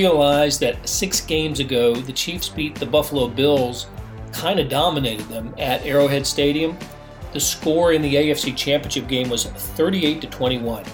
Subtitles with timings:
[0.00, 3.86] realize that six games ago the Chiefs beat the Buffalo Bills,
[4.32, 6.78] kind of dominated them at Arrowhead Stadium?
[7.34, 10.84] The score in the AFC Championship game was 38 to 21.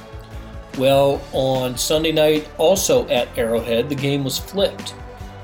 [0.77, 4.97] Well, on Sunday night, also at Arrowhead, the game was flipped.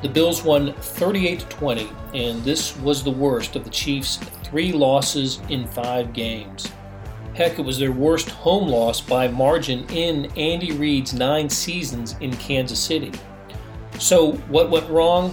[0.03, 4.72] The Bills won 38 to 20, and this was the worst of the Chiefs' three
[4.72, 6.67] losses in five games.
[7.35, 12.36] Heck, it was their worst home loss by margin in Andy Reid's nine seasons in
[12.36, 13.13] Kansas City.
[14.02, 15.32] So, what went wrong?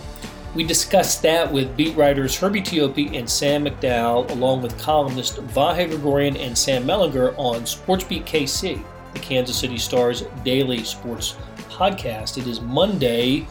[0.53, 5.89] We discussed that with beat writers Herbie Teope and Sam McDowell, along with columnists Vahe
[5.89, 8.79] Gregorian and Sam Mellinger on SportsBeat KC,
[9.13, 11.35] the Kansas City Star's daily sports
[11.67, 12.37] podcast.
[12.37, 13.47] It is Monday,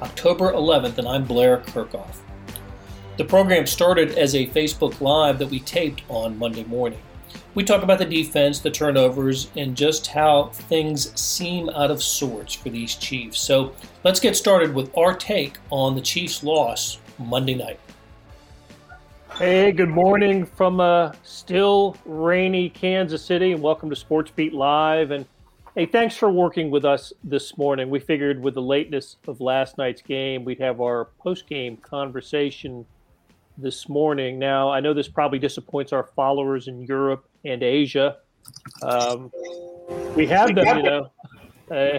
[0.00, 2.20] October 11th, and I'm Blair Kerkhoff.
[3.18, 7.00] The program started as a Facebook Live that we taped on Monday morning.
[7.54, 12.54] We talk about the defense, the turnovers, and just how things seem out of sorts
[12.54, 13.42] for these Chiefs.
[13.42, 17.78] So let's get started with our take on the Chiefs' loss Monday night.
[19.34, 25.10] Hey, good morning from a still rainy Kansas City, and welcome to Sports Beat Live.
[25.10, 25.26] And
[25.74, 27.90] hey, thanks for working with us this morning.
[27.90, 32.86] We figured with the lateness of last night's game, we'd have our post game conversation
[33.58, 34.38] this morning.
[34.38, 38.16] Now, I know this probably disappoints our followers in Europe and Asia.
[38.82, 39.30] Um,
[40.16, 41.10] we have them, you know.
[41.70, 41.98] Uh,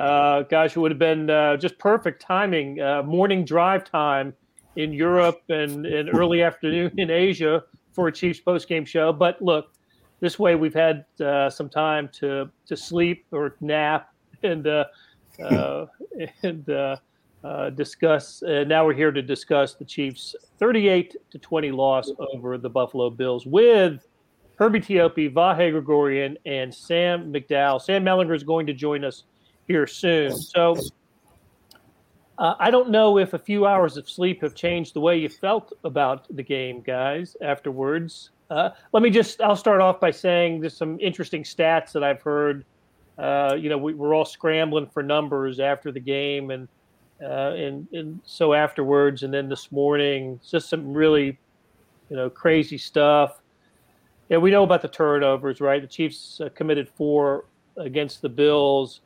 [0.00, 4.32] uh, gosh, it would have been uh, just perfect timing, uh, morning drive time
[4.76, 9.12] in Europe and, and early afternoon in Asia for a Chiefs post game show.
[9.12, 9.72] But look,
[10.20, 14.66] this way we've had uh, some time to to sleep or nap and
[16.42, 16.96] and
[17.42, 18.42] uh, discuss.
[18.42, 23.10] Uh, now we're here to discuss the Chiefs' 38 to 20 loss over the Buffalo
[23.10, 24.06] Bills with
[24.60, 27.80] Herbie Teope, Vahe Gregorian, and Sam McDowell.
[27.80, 29.24] Sam Mellinger is going to join us
[29.66, 30.36] here soon.
[30.36, 30.76] So
[32.38, 35.30] uh, I don't know if a few hours of sleep have changed the way you
[35.30, 37.38] felt about the game, guys.
[37.40, 39.40] Afterwards, uh, let me just.
[39.40, 42.66] I'll start off by saying there's some interesting stats that I've heard.
[43.16, 46.68] Uh, you know, we, we're all scrambling for numbers after the game, and
[47.22, 51.38] uh, and, and so afterwards, and then this morning, just some really,
[52.10, 53.39] you know, crazy stuff.
[54.30, 55.82] Yeah, we know about the turnovers, right?
[55.82, 57.46] The Chiefs uh, committed four
[57.76, 59.00] against the Bills.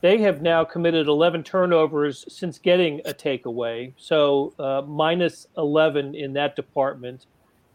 [0.00, 3.92] They have now committed 11 turnovers since getting a takeaway.
[3.96, 7.26] So uh, minus 11 in that department,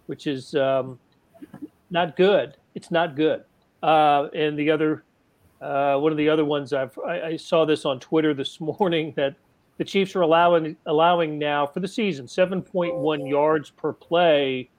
[0.05, 0.97] which is um,
[1.89, 2.55] not good.
[2.75, 3.43] It's not good.
[3.83, 5.03] Uh, and the other,
[5.61, 9.13] uh, one of the other ones I've, I, I saw this on Twitter this morning
[9.17, 9.35] that
[9.77, 14.69] the Chiefs are allowing allowing now for the season 7.1 yards per play.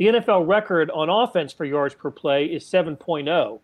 [0.00, 3.60] The NFL record on offense for yards per play is 7.0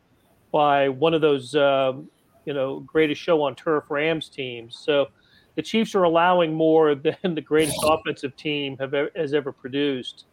[0.53, 2.11] by one of those um,
[2.45, 4.79] you know greatest show on turf Rams teams.
[4.79, 5.07] So
[5.55, 10.27] the Chiefs are allowing more than the greatest offensive team have has ever produced.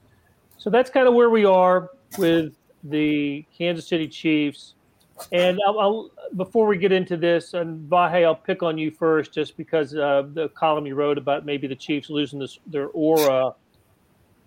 [0.57, 2.51] So that's kind of where we are with
[2.83, 4.75] the Kansas City Chiefs.
[5.31, 9.31] And I'll, I'll, before we get into this, and Vahe, I'll pick on you first,
[9.31, 13.53] just because uh, the column you wrote about maybe the Chiefs losing this, their aura.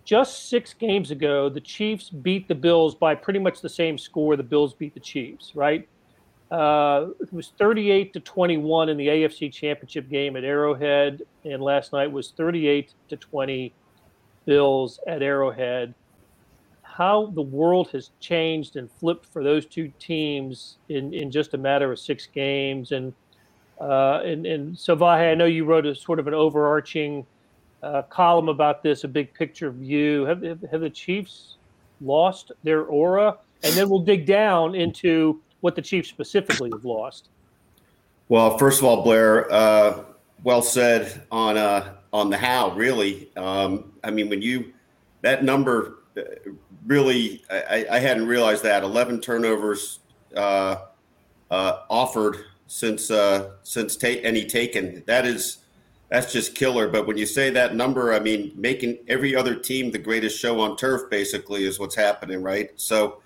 [0.07, 4.37] Just six games ago, the Chiefs beat the Bills by pretty much the same score
[4.37, 5.87] the Bills beat the Chiefs, right?
[6.51, 11.93] Uh, it was 38 to 21 in the AFC Championship game at Arrowhead, and last
[11.93, 13.75] night was 38 to 20
[14.47, 15.93] Bills at Arrowhead
[16.97, 21.59] how the world has changed and flipped for those two teams in, in just a
[21.59, 22.93] matter of six games.
[22.93, 23.13] And
[23.79, 27.27] uh, and, and so, Vahe, I know you wrote a sort of an overarching
[27.87, 30.25] uh, column about this, a big picture view.
[30.25, 31.57] Have, have, have the Chiefs
[32.01, 33.39] lost their aura?
[33.63, 37.29] And then we'll dig down into what the Chiefs specifically have lost.
[38.29, 40.05] Well, first of all, Blair, uh,
[40.43, 42.75] well said on uh, on the how.
[42.75, 44.73] Really, um, I mean, when you
[45.23, 45.99] that number
[46.87, 50.01] really, I, I, hadn't realized that 11 turnovers
[50.37, 50.77] uh,
[51.51, 55.03] uh, offered since uh, since ta- any taken.
[55.07, 55.59] That is
[56.09, 56.89] that's just killer.
[56.89, 60.61] But when you say that number, I mean making every other team the greatest show
[60.61, 62.71] on turf basically is what's happening, right?
[62.77, 63.23] So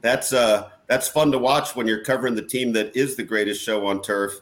[0.00, 3.62] that's uh that's fun to watch when you're covering the team that is the greatest
[3.62, 4.40] show on turf.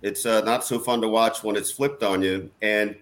[0.00, 2.96] It's uh, not so fun to watch when it's flipped on you and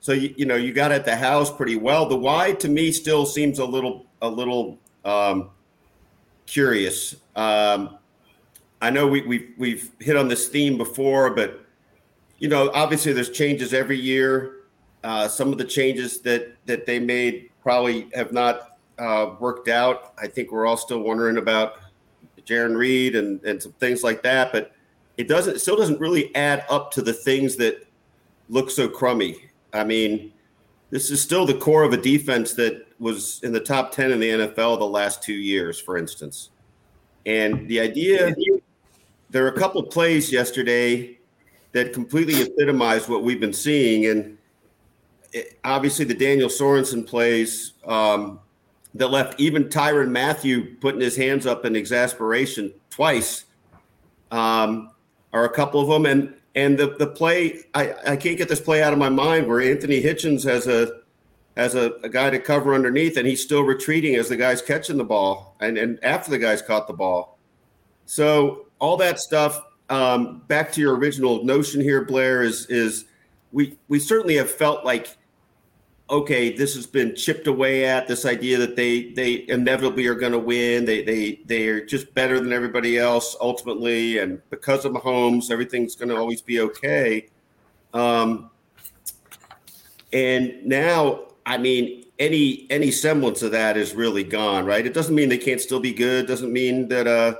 [0.00, 2.06] so you, you know you got at the house pretty well.
[2.06, 5.50] The why to me still seems a little a little um,
[6.46, 7.16] curious.
[7.34, 7.98] Um,
[8.80, 11.65] I know we, we've we've hit on this theme before, but
[12.38, 14.52] you know obviously there's changes every year.
[15.04, 20.12] Uh, some of the changes that that they made probably have not uh, worked out.
[20.18, 21.74] I think we're all still wondering about
[22.44, 24.52] Jarran Reed and and some things like that.
[24.52, 24.72] But
[25.16, 27.86] it doesn't it still doesn't really add up to the things that
[28.48, 29.36] look so crummy.
[29.72, 30.32] I mean,
[30.90, 34.20] this is still the core of a defense that was in the top 10 in
[34.20, 36.50] the NFL the last two years, for instance.
[37.26, 38.34] And the idea
[39.30, 41.15] there are a couple plays yesterday
[41.76, 44.06] that completely epitomized what we've been seeing.
[44.06, 44.38] And
[45.34, 48.40] it, obviously, the Daniel Sorensen plays um,
[48.94, 53.44] that left even Tyrann Mathieu putting his hands up in exasperation twice
[54.30, 54.90] um,
[55.34, 56.06] are a couple of them.
[56.06, 59.46] And and the the play, I, I can't get this play out of my mind
[59.46, 61.00] where Anthony Hitchens has a
[61.58, 64.96] has a, a, guy to cover underneath, and he's still retreating as the guy's catching
[64.96, 67.38] the ball, and and after the guy's caught the ball.
[68.06, 69.60] So all that stuff.
[69.88, 73.06] Um, back to your original notion here, Blair is is
[73.52, 75.16] we we certainly have felt like
[76.08, 78.06] okay, this has been chipped away at.
[78.06, 80.84] This idea that they they inevitably are going to win.
[80.84, 85.96] They they they are just better than everybody else ultimately, and because of Mahomes, everything's
[85.96, 87.28] going to always be okay.
[87.92, 88.50] Um,
[90.12, 94.86] and now, I mean, any any semblance of that is really gone, right?
[94.86, 96.26] It doesn't mean they can't still be good.
[96.26, 97.34] Doesn't mean that uh,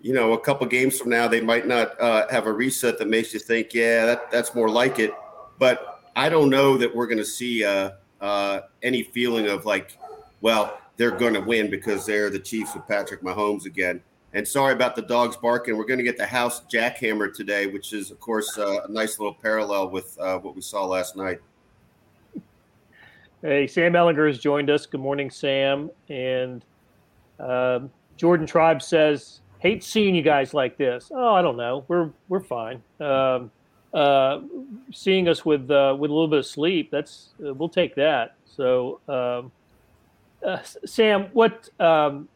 [0.00, 3.08] you know, a couple games from now they might not uh, have a reset that
[3.08, 5.12] makes you think, yeah, that that's more like it.
[5.58, 7.64] But I don't know that we're going to see.
[7.64, 9.96] Uh, uh, any feeling of like,
[10.40, 14.02] well, they're going to win because they're the Chiefs with Patrick Mahomes again.
[14.32, 15.76] And sorry about the dogs barking.
[15.76, 19.18] We're going to get the house jackhammer today, which is, of course, uh, a nice
[19.18, 21.40] little parallel with uh, what we saw last night.
[23.42, 24.86] Hey, Sam Mellinger has joined us.
[24.86, 25.90] Good morning, Sam.
[26.10, 26.64] And
[27.40, 31.84] um, Jordan Tribe says, "Hate seeing you guys like this." Oh, I don't know.
[31.88, 32.82] We're we're fine.
[32.98, 33.50] Um,
[33.94, 34.40] uh,
[34.92, 38.34] seeing us with uh, with a little bit of sleep, that's uh, we'll take that.
[38.44, 39.52] So, um,
[40.46, 42.28] uh, Sam, what um,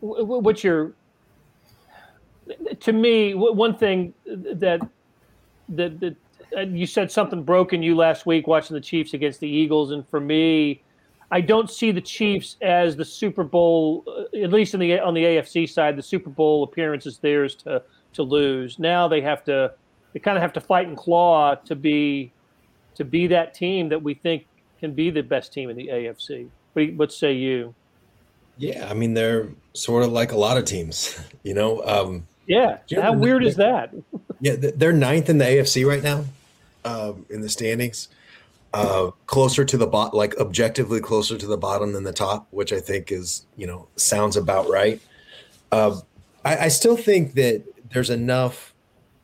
[0.00, 0.92] what's your
[2.80, 4.80] to me one thing that
[5.68, 6.16] that, that
[6.56, 10.06] uh, you said something broken you last week watching the Chiefs against the Eagles, and
[10.08, 10.82] for me,
[11.30, 15.14] I don't see the Chiefs as the Super Bowl, uh, at least in the on
[15.14, 15.96] the AFC side.
[15.96, 17.82] The Super Bowl appearance is theirs to
[18.14, 18.78] to lose.
[18.78, 19.72] Now they have to
[20.12, 22.32] they kind of have to fight and claw to be
[22.96, 24.46] to be that team that we think
[24.78, 26.48] can be the best team in the AFC.
[26.72, 27.74] What, what say you?
[28.58, 31.82] Yeah, I mean they're sort of like a lot of teams, you know.
[31.84, 33.94] Um, yeah, how weird is that?
[34.40, 36.24] yeah, they're ninth in the AFC right now
[36.84, 38.08] um, in the standings,
[38.72, 42.72] uh, closer to the bot, like objectively closer to the bottom than the top, which
[42.72, 45.00] I think is you know sounds about right.
[45.72, 46.00] Uh,
[46.44, 48.74] I, I still think that there's enough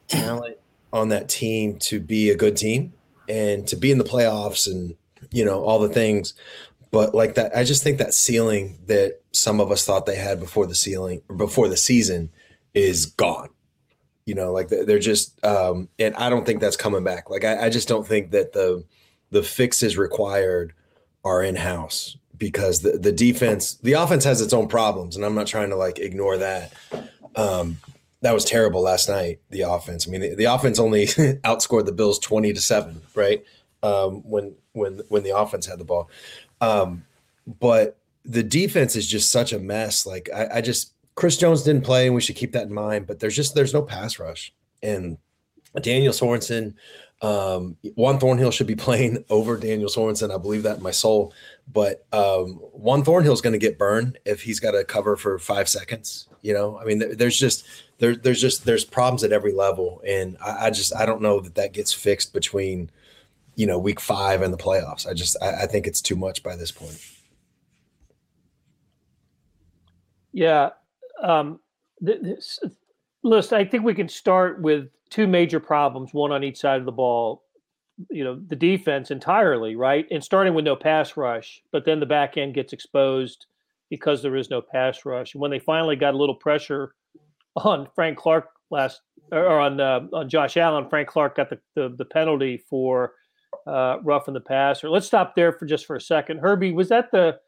[0.09, 0.57] talent
[0.93, 2.93] on that team to be a good team
[3.29, 4.95] and to be in the playoffs and
[5.31, 6.35] you know all the things.
[6.93, 10.41] But like that i just think that ceiling that some of us thought they had
[10.41, 12.31] before the ceiling before the season
[12.75, 13.51] is gone.
[14.25, 17.31] You know like they're just um and i don't think that's coming back.
[17.31, 18.85] Like i, I just don't think that the
[19.31, 20.73] the fixes required
[21.25, 25.34] are in house because the, the defense the offense has its own problems and i'm
[25.34, 26.73] not trying to like ignore that
[27.34, 27.78] um
[28.26, 29.40] that was terrible last night.
[29.50, 30.06] The offense.
[30.06, 31.06] I mean, the, the offense only
[31.44, 33.44] outscored the Bills twenty to seven, right?
[33.82, 36.11] Um, when when when the offense had the ball,
[36.61, 37.04] um,
[37.47, 40.06] but the defense is just such a mess.
[40.06, 43.06] Like I, I just Chris Jones didn't play, and we should keep that in mind.
[43.06, 44.52] But there's just there's no pass rush,
[44.83, 45.18] and
[45.83, 46.75] Daniel Sorensen,
[47.23, 50.35] um, Juan Thornhill should be playing over Daniel Sorensen.
[50.35, 51.33] I believe that in my soul.
[51.73, 55.38] But um, Juan Thornhill is going to get burned if he's got to cover for
[55.38, 56.28] five seconds.
[56.42, 57.66] You know, I mean, there's just
[57.99, 61.40] there, there's just there's problems at every level, and I, I, just I don't know
[61.40, 62.90] that that gets fixed between
[63.56, 65.09] you know week five and the playoffs.
[65.09, 67.00] I just I, I think it's too much by this point.
[70.33, 70.71] Yeah,
[71.21, 71.59] um,
[72.00, 72.61] this
[73.25, 73.52] list.
[73.52, 76.93] I think we can start with two major problems, one on each side of the
[76.93, 77.45] ball.
[78.11, 80.07] You know, the defense entirely, right?
[80.11, 83.47] And starting with no pass rush, but then the back end gets exposed
[83.89, 85.35] because there is no pass rush.
[85.35, 86.95] And when they finally got a little pressure
[87.57, 89.01] on Frank Clark last
[89.33, 90.89] or on uh, on Josh Allen.
[90.89, 93.15] Frank Clark got the the, the penalty for
[93.67, 94.89] uh, roughing the passer.
[94.89, 96.39] Let's stop there for just for a second.
[96.39, 97.39] Herbie, was that the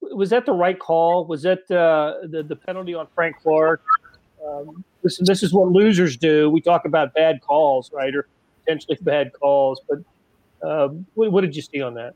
[0.00, 1.26] was that the right call?
[1.26, 3.82] Was that uh, the the penalty on Frank Clark?
[4.46, 6.50] Um, this this is what losers do.
[6.50, 8.26] We talk about bad calls, right, or
[8.64, 9.80] potentially bad calls.
[9.88, 9.98] But
[10.68, 12.14] um, what, what did you see on that?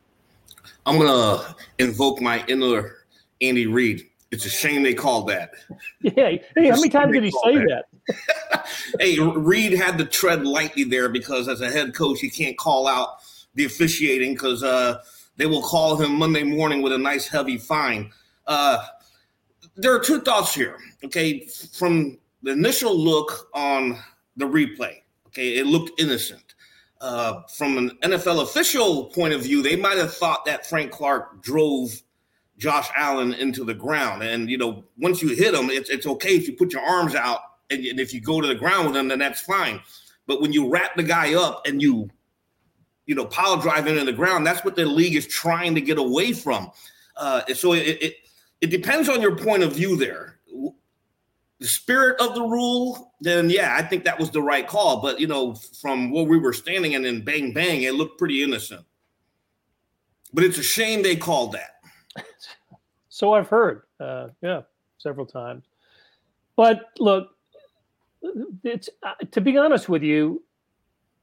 [0.87, 2.97] I'm gonna invoke my inner
[3.41, 4.05] Andy Reid.
[4.31, 5.53] It's a shame they called that.
[6.01, 6.37] Yeah.
[6.55, 7.85] Hey, how many times did he say that?
[8.09, 8.67] that?
[9.01, 12.87] hey, Reid had to tread lightly there because as a head coach, he can't call
[12.87, 13.17] out
[13.55, 15.03] the officiating because uh,
[15.37, 18.13] they will call him Monday morning with a nice heavy fine.
[18.47, 18.79] Uh,
[19.77, 20.77] there are two thoughts here.
[21.05, 23.99] Okay, from the initial look on
[24.37, 25.03] the replay.
[25.29, 26.55] Okay, it looked innocent.
[27.01, 31.43] Uh, from an NFL official point of view, they might have thought that Frank Clark
[31.43, 32.03] drove
[32.57, 34.23] Josh Allen into the ground.
[34.23, 37.15] And, you know, once you hit him, it's, it's okay if you put your arms
[37.15, 37.41] out
[37.71, 39.81] and, and if you go to the ground with him, then that's fine.
[40.27, 42.11] But when you wrap the guy up and you,
[43.07, 45.99] you know, power drive into the ground, that's what the league is trying to get
[45.99, 46.71] away from.
[47.17, 48.15] Uh, so it, it,
[48.61, 50.38] it depends on your point of view there
[51.61, 55.01] the spirit of the rule, then yeah, I think that was the right call.
[55.01, 58.43] But you know, from where we were standing and then bang bang, it looked pretty
[58.43, 58.85] innocent.
[60.33, 62.25] But it's a shame they called that.
[63.09, 64.63] so I've heard, uh, yeah,
[64.99, 65.65] several times.
[66.55, 67.31] But look,
[68.63, 70.43] it's uh, to be honest with you.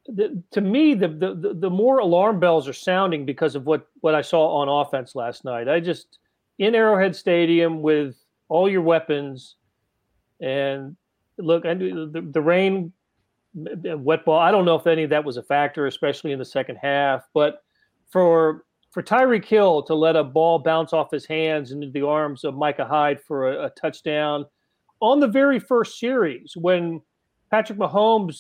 [0.08, 4.14] The, to me, the, the the more alarm bells are sounding because of what what
[4.14, 5.68] I saw on offense last night.
[5.68, 6.20] I just
[6.60, 8.16] in Arrowhead Stadium with
[8.48, 9.56] all your weapons
[10.46, 10.96] and
[11.40, 12.94] look, I the, the rain,
[13.56, 14.40] wet ball.
[14.40, 17.24] I don't know if any of that was a factor, especially in the second half.
[17.34, 17.64] But
[18.12, 22.44] for for Tyreek Hill to let a ball bounce off his hands into the arms
[22.44, 24.46] of Micah Hyde for a, a touchdown
[25.02, 27.02] on the very first series when
[27.52, 28.40] Patrick Mahomes,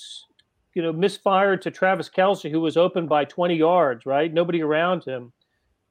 [0.74, 4.34] you know, misfired to Travis Kelce, who was open by 20 yards, right?
[4.34, 5.34] Nobody around him.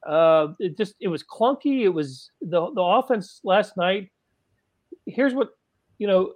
[0.07, 1.81] Uh, it just it was clunky.
[1.81, 4.11] It was the the offense last night.
[5.05, 5.49] Here's what
[5.97, 6.33] you know,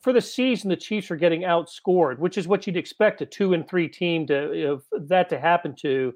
[0.00, 3.52] for the season, the Chiefs are getting outscored, which is what you'd expect a two
[3.52, 6.14] and three team to you that to happen to.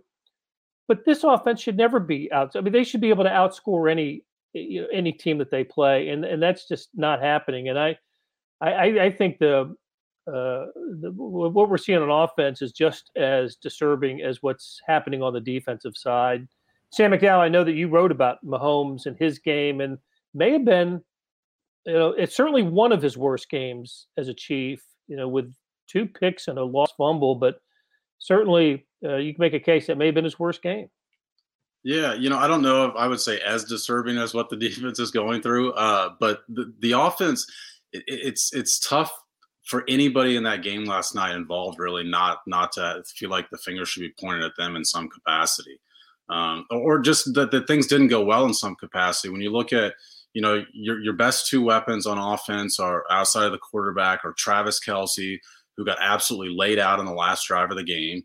[0.89, 2.55] But this offense should never be out.
[2.55, 5.65] I mean, they should be able to outscore any you know, any team that they
[5.65, 7.69] play, and and that's just not happening.
[7.69, 7.99] And I,
[8.61, 9.75] I, I think the,
[10.27, 10.67] uh,
[11.01, 15.41] the what we're seeing on offense is just as disturbing as what's happening on the
[15.41, 16.47] defensive side.
[16.91, 19.99] Sam McDowell, I know that you wrote about Mahomes and his game, and
[20.35, 21.03] may have been
[21.87, 24.83] you know, it's certainly one of his worst games as a Chief.
[25.09, 25.53] You know, with
[25.89, 27.57] two picks and a lost fumble, but
[28.19, 30.89] certainly uh, you can make a case that may have been his worst game.
[31.85, 34.57] Yeah, you know, I don't know if I would say as disturbing as what the
[34.69, 37.47] defense is going through, uh, but the, the offense,
[37.93, 39.13] it, it's it's tough
[39.65, 43.59] for anybody in that game last night involved, really not not to feel like the
[43.59, 45.79] finger should be pointed at them in some capacity,
[46.29, 49.31] um, or just that, that things didn't go well in some capacity.
[49.31, 49.95] When you look at
[50.35, 54.35] you know, your your best two weapons on offense are outside of the quarterback or
[54.37, 55.39] Travis Kelce,
[55.77, 58.23] who got absolutely laid out on the last drive of the game.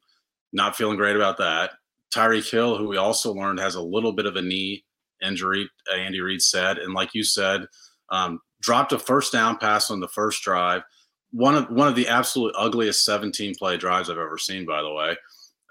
[0.53, 1.71] Not feeling great about that.
[2.15, 4.85] Tyreek Hill, who we also learned has a little bit of a knee
[5.21, 7.65] injury, Andy Reid said, and like you said,
[8.09, 10.83] um, dropped a first down pass on the first drive.
[11.31, 14.93] One of one of the absolute ugliest 17 play drives I've ever seen, by the
[14.93, 15.17] way.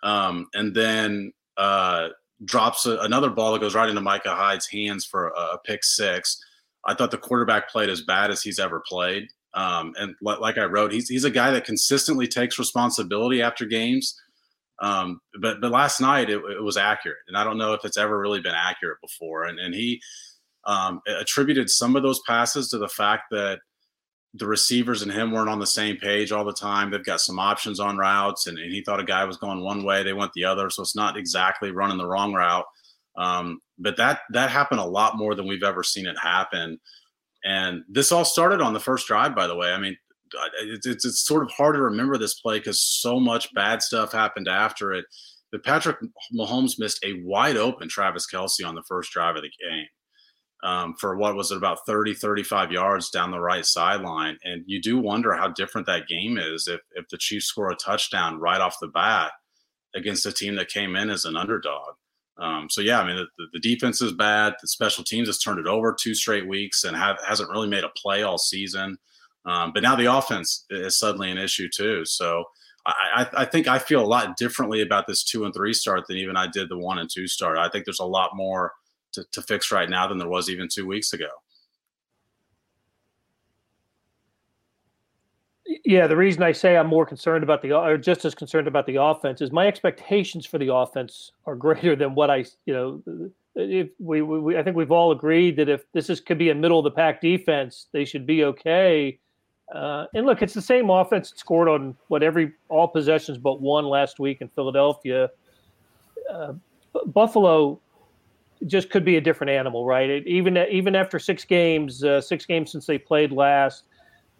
[0.02, 2.08] Um, and then uh,
[2.44, 5.82] drops a, another ball that goes right into Micah Hyde's hands for a, a, pick
[5.84, 6.38] six.
[6.86, 9.28] I thought the quarterback played as bad as he's ever played.
[9.54, 13.64] Um, and l- like I wrote, he's he's a guy that consistently takes responsibility after
[13.64, 14.20] games.
[14.82, 17.96] Um, but but last night it, it, was accurate, and I don't know if it's
[17.96, 19.44] ever really been accurate before.
[19.44, 20.02] And and he
[20.66, 23.60] um, attributed some of those passes to the fact that
[24.38, 26.90] the receivers and him weren't on the same page all the time.
[26.90, 29.84] They've got some options on routes, and, and, he thought a guy was going one
[29.84, 30.68] way, they went the other.
[30.70, 32.64] So it's not exactly running the wrong route.
[33.16, 36.78] Um, but that that happened a lot more than we've ever seen it happen.
[37.44, 39.72] And this all started on the first drive, by the way.
[39.72, 39.96] I mean,
[40.60, 44.12] it's, it's, it's sort of hard to remember this play because so much bad stuff
[44.12, 45.06] happened after it.
[45.52, 45.98] But Patrick
[46.36, 49.86] Mahomes missed a wide open Travis Kelce on the first drive of the game
[50.62, 54.38] um, for what was it about 30 35 yards down the right sideline.
[54.44, 57.76] And you do wonder how different that game is if, if the chiefs score a
[57.76, 59.32] touchdown right off the bat
[59.94, 61.94] against a team that came in as an underdog.
[62.38, 64.54] Um, so yeah i mean the, the, defense is bad.
[64.60, 67.82] The special teams has turned it over two straight weeks and have, hasn't really made
[67.82, 68.98] a play all season.
[69.46, 72.04] Um, but now the offense is suddenly an issue too.
[72.04, 72.44] So
[72.84, 76.18] I, I, think I feel a lot differently about this two and three start than
[76.18, 77.58] even I did the one and two start.
[77.58, 78.72] I think there's a lot more
[79.16, 81.28] to, to fix right now than there was even two weeks ago.
[85.84, 88.86] Yeah, the reason I say I'm more concerned about the or just as concerned about
[88.86, 93.30] the offense is my expectations for the offense are greater than what I, you know,
[93.56, 96.54] if we, we I think we've all agreed that if this is could be a
[96.54, 99.18] middle of the pack defense, they should be okay.
[99.74, 103.60] Uh, and look, it's the same offense that scored on what every all possessions but
[103.60, 105.30] one last week in Philadelphia.
[106.32, 106.52] Uh,
[107.06, 107.80] Buffalo
[108.66, 110.08] just could be a different animal, right?
[110.08, 113.84] It, even even after six games, uh, six games since they played last,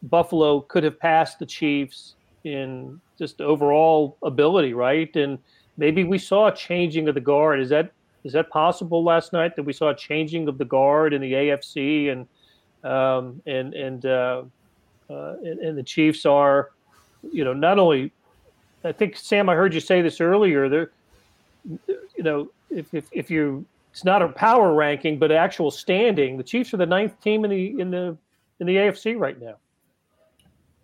[0.04, 5.14] Buffalo could have passed the Chiefs in just overall ability, right?
[5.16, 5.38] And
[5.76, 7.60] maybe we saw a changing of the guard.
[7.60, 7.92] Is that
[8.24, 11.32] is that possible last night that we saw a changing of the guard in the
[11.32, 12.26] AFC and
[12.90, 14.42] um, and and, uh,
[15.10, 16.70] uh, and, and the Chiefs are
[17.32, 18.12] you know, not only,
[18.84, 20.68] I think Sam, I heard you say this earlier.
[20.68, 20.90] There,
[21.66, 23.64] you know, if if, if you,
[23.96, 26.36] it's not a power ranking, but actual standing.
[26.36, 28.18] The Chiefs are the ninth team in the in the
[28.60, 29.54] in the AFC right now.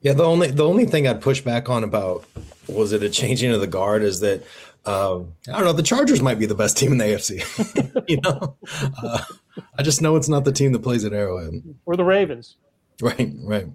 [0.00, 2.24] Yeah, the only the only thing I'd push back on about
[2.68, 4.42] was it a changing of the guard is that
[4.86, 8.02] um, I don't know the Chargers might be the best team in the AFC.
[8.08, 8.56] you know,
[9.02, 9.22] uh,
[9.78, 12.56] I just know it's not the team that plays at Arrowhead or the Ravens.
[13.02, 13.66] Right, right.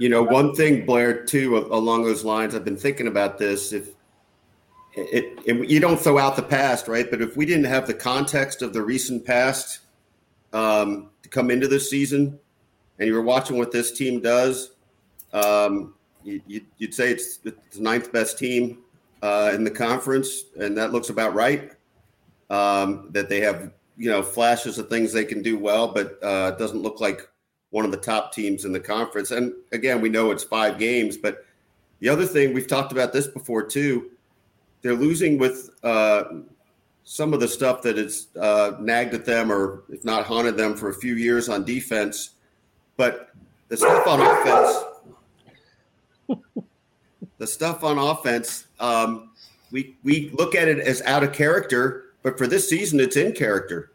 [0.00, 3.74] You know, one thing, Blair, too, along those lines, I've been thinking about this.
[3.74, 3.90] If
[4.98, 7.10] it, it, you don't throw out the past, right?
[7.10, 9.80] But if we didn't have the context of the recent past
[10.52, 12.38] um, to come into this season,
[12.98, 14.72] and you were watching what this team does,
[15.32, 18.78] um, you, would say it's the ninth best team
[19.22, 21.72] uh, in the conference, and that looks about right.
[22.50, 26.52] Um, that they have, you know, flashes of things they can do well, but uh,
[26.54, 27.28] it doesn't look like
[27.70, 29.32] one of the top teams in the conference.
[29.32, 31.44] And again, we know it's five games, but
[32.00, 34.12] the other thing we've talked about this before too,
[34.82, 36.24] they're losing with uh,
[37.04, 40.76] some of the stuff that has uh, nagged at them, or if not haunted them
[40.76, 42.30] for a few years on defense.
[42.96, 43.30] But
[43.68, 44.84] the stuff on offense
[47.38, 49.30] the stuff on offense, um,
[49.70, 53.32] we we look at it as out of character, but for this season, it's in
[53.32, 53.92] character.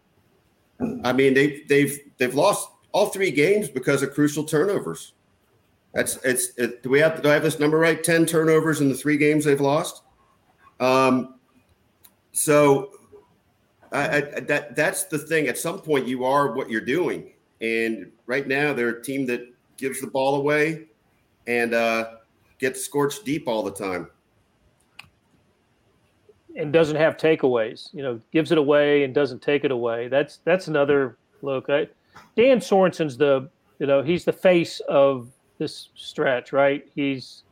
[1.03, 5.13] I mean, they they've they've lost all three games because of crucial turnovers.
[5.93, 6.57] That's it's.
[6.57, 8.03] It, do we have do I have this number right?
[8.03, 10.02] Ten turnovers in the three games they've lost.
[10.83, 11.35] Um,
[12.33, 12.91] so
[13.93, 15.47] I, I, that that's the thing.
[15.47, 19.47] At some point, you are what you're doing, and right now they're a team that
[19.77, 20.87] gives the ball away,
[21.47, 22.15] and uh,
[22.59, 24.09] gets scorched deep all the time.
[26.57, 27.93] And doesn't have takeaways.
[27.93, 30.09] You know, gives it away and doesn't take it away.
[30.09, 31.69] That's that's another look.
[31.69, 31.87] I,
[32.35, 36.85] Dan Sorensen's the you know he's the face of this stretch, right?
[36.93, 37.43] He's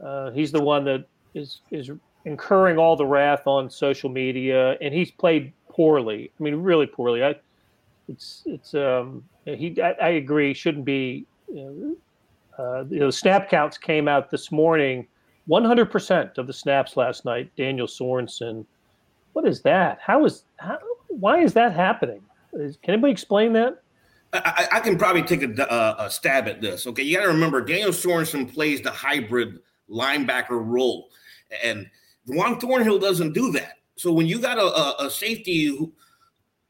[0.00, 1.90] uh, he's the one that is is
[2.28, 6.30] incurring all the wrath on social media, and he's played poorly.
[6.38, 7.24] I mean, really poorly.
[7.24, 7.34] I
[8.08, 11.96] it's it's um he I, I agree shouldn't be know,
[12.58, 15.06] uh, you know, snap counts came out this morning.
[15.48, 18.66] 100% of the snaps last night, Daniel Sorensen.
[19.32, 19.98] What is that?
[20.02, 22.20] How is how, why is that happening?
[22.52, 23.82] Is, can anybody explain that?
[24.32, 26.86] I, I can probably take a, a, a, stab at this.
[26.86, 31.08] Okay, you got to remember Daniel Sorensen plays the hybrid linebacker role,
[31.64, 31.88] and
[32.28, 33.74] Juan Thornhill doesn't do that.
[33.96, 35.92] So when you got a, a safety who,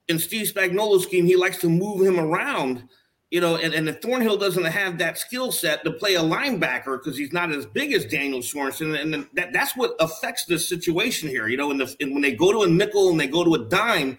[0.09, 2.89] in Steve Spagnuolo's scheme, he likes to move him around
[3.31, 7.19] you know, and, and Thornhill doesn't have that skill set to play a linebacker because
[7.19, 11.47] he's not as big as Daniel Sorensen, and that, that's what affects this situation here.
[11.47, 13.65] You know, in the, when they go to a nickel and they go to a
[13.67, 14.19] dime,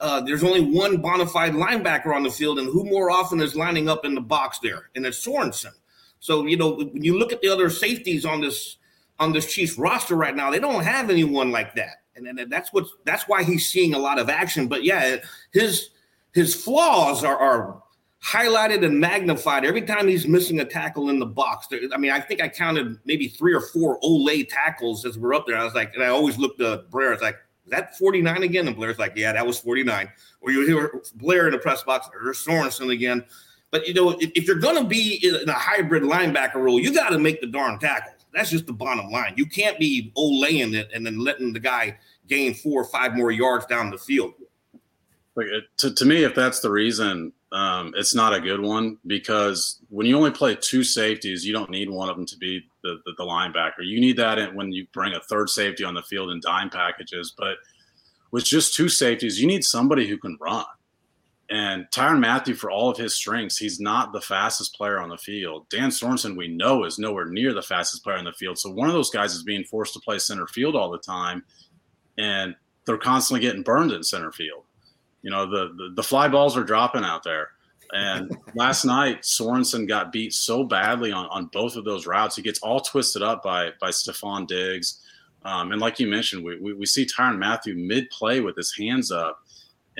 [0.00, 3.54] uh, there's only one bona fide linebacker on the field, and who more often is
[3.54, 4.90] lining up in the box there?
[4.96, 5.74] And it's Sorensen.
[6.18, 8.78] So you know, when you look at the other safeties on this
[9.20, 12.72] on this Chiefs roster right now, they don't have anyone like that, and, and that's
[12.72, 14.66] what that's why he's seeing a lot of action.
[14.66, 15.16] But yeah,
[15.52, 15.90] his
[16.32, 17.82] his flaws are, are
[18.24, 21.68] highlighted and magnified every time he's missing a tackle in the box.
[21.92, 25.46] I mean, I think I counted maybe three or four Olay tackles as we're up
[25.46, 25.56] there.
[25.56, 27.08] I was like, and I always looked at Blair.
[27.08, 27.36] I was like,
[27.68, 28.66] that 49 again?
[28.66, 30.08] And Blair's like, yeah, that was 49.
[30.40, 33.24] Or you hear Blair in the press box, or Sorensen again.
[33.70, 36.92] But you know, if, if you're going to be in a hybrid linebacker role, you
[36.92, 38.12] got to make the darn tackle.
[38.32, 39.34] That's just the bottom line.
[39.36, 43.30] You can't be olaying it and then letting the guy gain four or five more
[43.30, 44.34] yards down the field.
[45.34, 45.46] Like
[45.78, 50.06] to, to me, if that's the reason um, it's not a good one because when
[50.06, 53.12] you only play two safeties, you don't need one of them to be the, the,
[53.18, 53.82] the linebacker.
[53.82, 57.34] You need that when you bring a third safety on the field in dime packages.
[57.36, 57.56] But
[58.30, 60.64] with just two safeties, you need somebody who can run.
[61.50, 65.18] And Tyrann Mathieu, for all of his strengths, he's not the fastest player on the
[65.18, 65.68] field.
[65.68, 68.56] Dan Sorensen, we know, is nowhere near the fastest player on the field.
[68.56, 71.42] So one of those guys is being forced to play center field all the time,
[72.16, 72.54] and
[72.86, 74.62] they're constantly getting burned in center field.
[75.22, 77.48] You know, the, the, the fly balls are dropping out there.
[77.92, 82.36] And last night, Sorensen got beat so badly on, on both of those routes.
[82.36, 85.00] He gets all twisted up by by Stefon Diggs.
[85.44, 88.74] Um, and like you mentioned, we, we, we see Tyrann Mathieu mid play with his
[88.76, 89.42] hands up.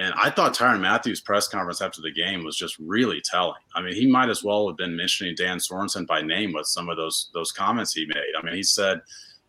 [0.00, 3.60] And I thought Tyrann Mathieu's press conference after the game was just really telling.
[3.74, 6.88] I mean, he might as well have been mentioning Dan Sorensen by name with some
[6.88, 8.32] of those those comments he made.
[8.38, 9.02] I mean, he said,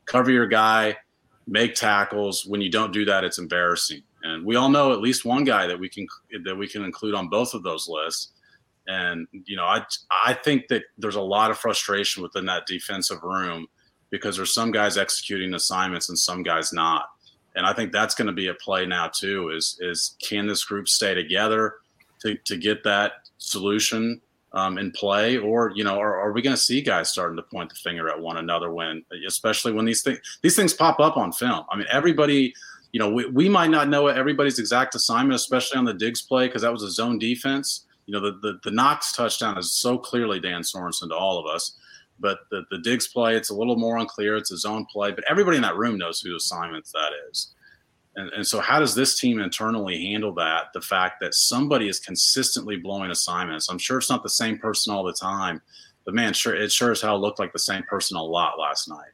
[0.05, 0.97] "Cover your guy,
[1.47, 2.45] make tackles.
[2.45, 5.67] When you don't do that, it's embarrassing." And we all know at least one guy
[5.67, 6.05] that we can
[6.43, 8.33] that we can include on both of those lists.
[8.87, 13.23] And you know, I I think that there's a lot of frustration within that defensive
[13.23, 13.67] room
[14.09, 17.05] because there's some guys executing assignments and some guys not.
[17.55, 19.49] And I think that's going to be a play now too.
[19.49, 21.75] Is is can this group stay together
[22.21, 24.21] to to get that solution
[24.53, 27.43] um, in play, or you know, are, are we going to see guys starting to
[27.43, 31.17] point the finger at one another when, especially when these things these things pop up
[31.17, 31.65] on film?
[31.69, 32.53] I mean, everybody,
[32.91, 36.47] you know, we, we might not know everybody's exact assignment, especially on the Diggs play
[36.47, 37.85] because that was a zone defense.
[38.07, 41.45] You know, the, the the Knox touchdown is so clearly Dan Sorensen to all of
[41.45, 41.77] us,
[42.21, 44.37] but the the Diggs play it's a little more unclear.
[44.37, 47.53] It's a zone play, but everybody in that room knows who assignments that is.
[48.15, 50.73] And, and so, how does this team internally handle that?
[50.73, 53.69] The fact that somebody is consistently blowing assignments.
[53.69, 55.61] I'm sure it's not the same person all the time,
[56.03, 58.89] but man, sure, it sure as hell looked like the same person a lot last
[58.89, 59.11] night.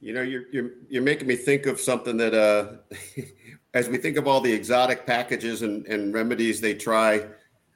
[0.00, 2.76] You know, you're you're you're making me think of something that, uh,
[3.74, 7.26] as we think of all the exotic packages and, and remedies they try,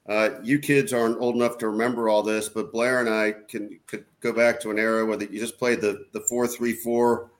[0.09, 3.79] uh, you kids aren't old enough to remember all this, but Blair and I can
[3.87, 7.31] could go back to an era where you just played the the four three four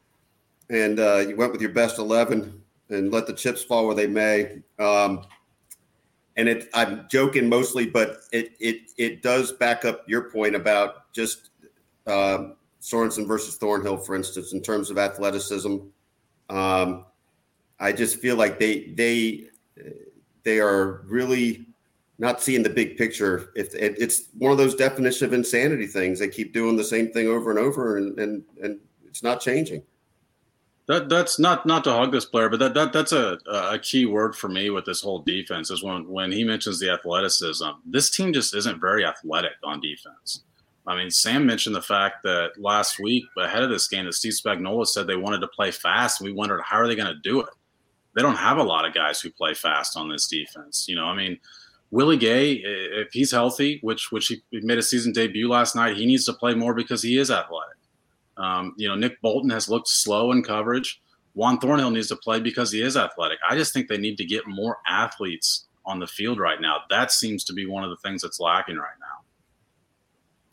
[0.71, 4.07] and uh, you went with your best 11 and let the chips fall where they
[4.07, 4.63] may.
[4.79, 5.27] Um,
[6.37, 11.13] and it, I'm joking mostly, but it, it, it does back up your point about
[11.13, 11.51] just
[12.07, 12.51] uh,
[12.81, 15.77] Sorensen versus Thornhill, for instance, in terms of athleticism.
[16.51, 17.07] Um,
[17.79, 19.45] I just feel like they, they,
[20.43, 21.67] they are really
[22.19, 23.51] not seeing the big picture.
[23.57, 27.11] If it, it's one of those definition of insanity things, they keep doing the same
[27.11, 29.83] thing over and over, and and, and it's not changing.
[30.87, 34.07] That that's not not to hug this player, but that, that that's a a key
[34.07, 37.69] word for me with this whole defense is when when he mentions the athleticism.
[37.87, 40.43] This team just isn't very athletic on defense.
[40.87, 44.35] I mean, Sam mentioned the fact that last week ahead of this game that Steve
[44.35, 47.21] Spagnuolo said they wanted to play fast, and we wondered how are they going to
[47.23, 47.49] do it.
[48.15, 50.87] They don't have a lot of guys who play fast on this defense.
[50.87, 51.39] You know, I mean,
[51.95, 56.07] Willie Gay, if he's healthy, which which he made a season debut last night, he
[56.07, 57.77] needs to play more because he is athletic.
[58.37, 61.01] Um, you know, Nick Bolton has looked slow in coverage.
[61.35, 63.39] Juan Thornhill needs to play because he is athletic.
[63.49, 66.79] I just think they need to get more athletes on the field right now.
[66.91, 69.23] That seems to be one of the things that's lacking right now.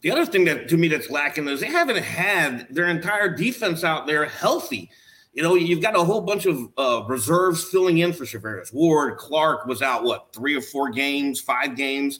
[0.01, 3.84] The other thing that to me that's lacking is they haven't had their entire defense
[3.84, 4.91] out there healthy.
[5.34, 9.17] You know, you've got a whole bunch of uh, reserves filling in for Charvarius Ward.
[9.17, 12.20] Clark was out what three or four games, five games.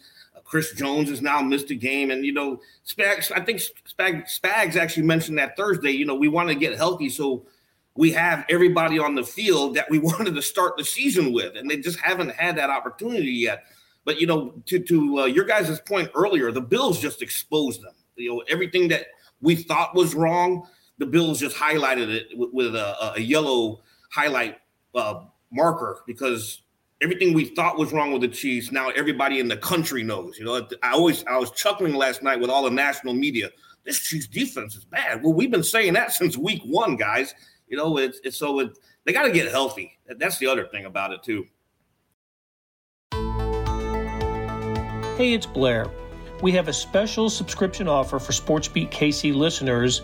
[0.52, 2.12] Chris Jones has now missed a game.
[2.12, 6.28] And, you know, Spags, I think Spags, Spags actually mentioned that Thursday, you know, we
[6.28, 7.08] want to get healthy.
[7.08, 7.46] So
[7.96, 11.56] we have everybody on the field that we wanted to start the season with.
[11.56, 13.64] And they just haven't had that opportunity yet.
[14.04, 17.94] But, you know, to, to uh, your guys' point earlier, the Bills just exposed them.
[18.18, 19.06] You know, everything that
[19.42, 20.68] we thought was wrong,
[21.02, 23.82] the Bills just highlighted it with, with a, a, yellow
[24.14, 24.58] highlight
[24.94, 26.62] uh, marker because
[27.02, 30.38] everything we thought was wrong with the Chiefs, now everybody in the country knows.
[30.38, 33.50] You know, I always I was chuckling last night with all the national media.
[33.84, 35.24] This Chiefs defense is bad.
[35.24, 37.34] Well, we've been saying that since week one, guys.
[37.68, 39.98] You know, it's, it's so it, they got to get healthy.
[40.20, 41.48] That's the other thing about it too.
[45.18, 45.88] Hey, it's Blair.
[46.44, 50.04] We have a special subscription offer for SportsBeat KC listeners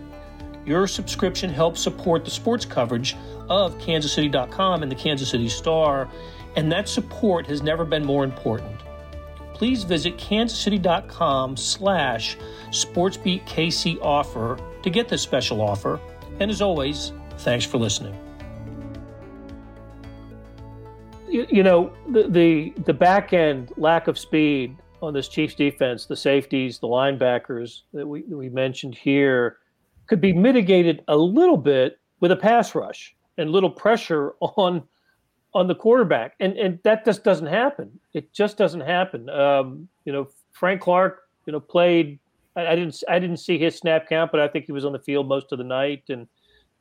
[0.65, 3.15] Your subscription helps support the sports coverage
[3.49, 6.09] of kansascity.com and the Kansas City Star,
[6.55, 8.81] and that support has never been more important
[9.61, 12.35] please visit kansascity.com slash
[12.71, 15.99] sportsbeatkc offer to get this special offer.
[16.39, 18.17] And as always, thanks for listening.
[21.29, 26.07] You, you know, the, the, the back end lack of speed on this Chiefs defense,
[26.07, 29.57] the safeties, the linebackers that we, that we mentioned here,
[30.11, 34.83] could be mitigated a little bit with a pass rush and little pressure on
[35.53, 37.97] on the quarterback, and and that just doesn't happen.
[38.13, 39.29] It just doesn't happen.
[39.29, 42.19] Um, you know, Frank Clark, you know, played.
[42.57, 44.91] I, I, didn't I didn't see his snap count, but I think he was on
[44.91, 46.03] the field most of the night.
[46.09, 46.27] And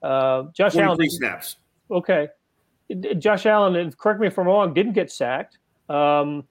[0.02, 1.54] uh, Josh Allen snaps.
[1.88, 2.26] Okay,
[3.20, 5.58] Josh Allen, and correct me if I'm wrong, didn't get sacked.
[5.88, 6.42] Um,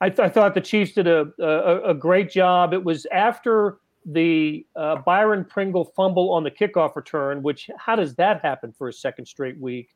[0.00, 2.74] I, th- I, thought the Chiefs did a, a, a great job.
[2.74, 8.14] It was after the uh, Byron Pringle fumble on the kickoff return, which how does
[8.16, 9.94] that happen for a second straight week?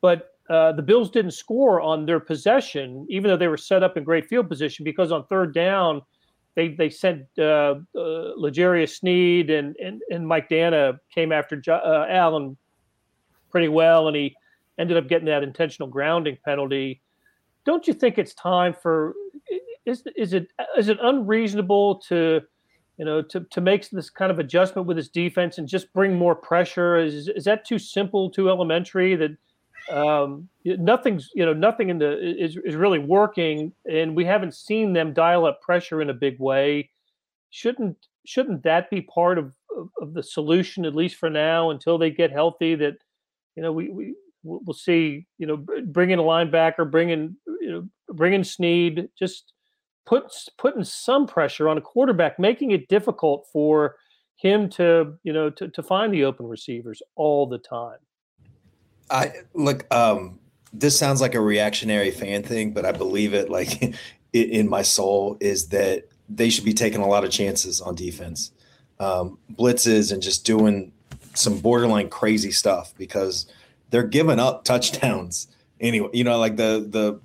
[0.00, 3.96] But uh, the Bills didn't score on their possession, even though they were set up
[3.96, 6.02] in great field position, because on third down,
[6.54, 11.74] they they sent uh, uh, L'Jarius Sneed and, and and Mike Danna came after jo-
[11.74, 12.56] uh, Allen
[13.50, 14.34] pretty well, and he
[14.78, 17.00] ended up getting that intentional grounding penalty.
[17.64, 19.14] Don't you think it's time for
[19.84, 22.40] is is it is it unreasonable to
[22.98, 26.14] you know, to, to make this kind of adjustment with his defense and just bring
[26.14, 26.98] more pressure?
[26.98, 29.36] Is, is that too simple, too elementary that
[29.90, 34.92] um, nothing's, you know, nothing in the is, is really working and we haven't seen
[34.92, 36.90] them dial up pressure in a big way.
[37.50, 41.98] Shouldn't, shouldn't that be part of, of, of the solution, at least for now, until
[41.98, 42.96] they get healthy that,
[43.54, 45.56] you know, we, we, we'll see, you know,
[45.86, 49.52] bring in a linebacker, bring in, you know, bring in Sneed, just,
[50.08, 53.96] put, putting some pressure on a quarterback, making it difficult for
[54.36, 57.98] him to, you know, to, to find the open receivers all the time.
[59.10, 60.38] I look, um,
[60.72, 63.94] this sounds like a reactionary fan thing, but I believe it like
[64.32, 68.52] in my soul is that they should be taking a lot of chances on defense,
[69.00, 70.92] um, blitzes and just doing
[71.34, 73.46] some borderline crazy stuff because
[73.90, 75.48] they're giving up touchdowns
[75.80, 76.10] anyway.
[76.12, 77.20] You know, like the the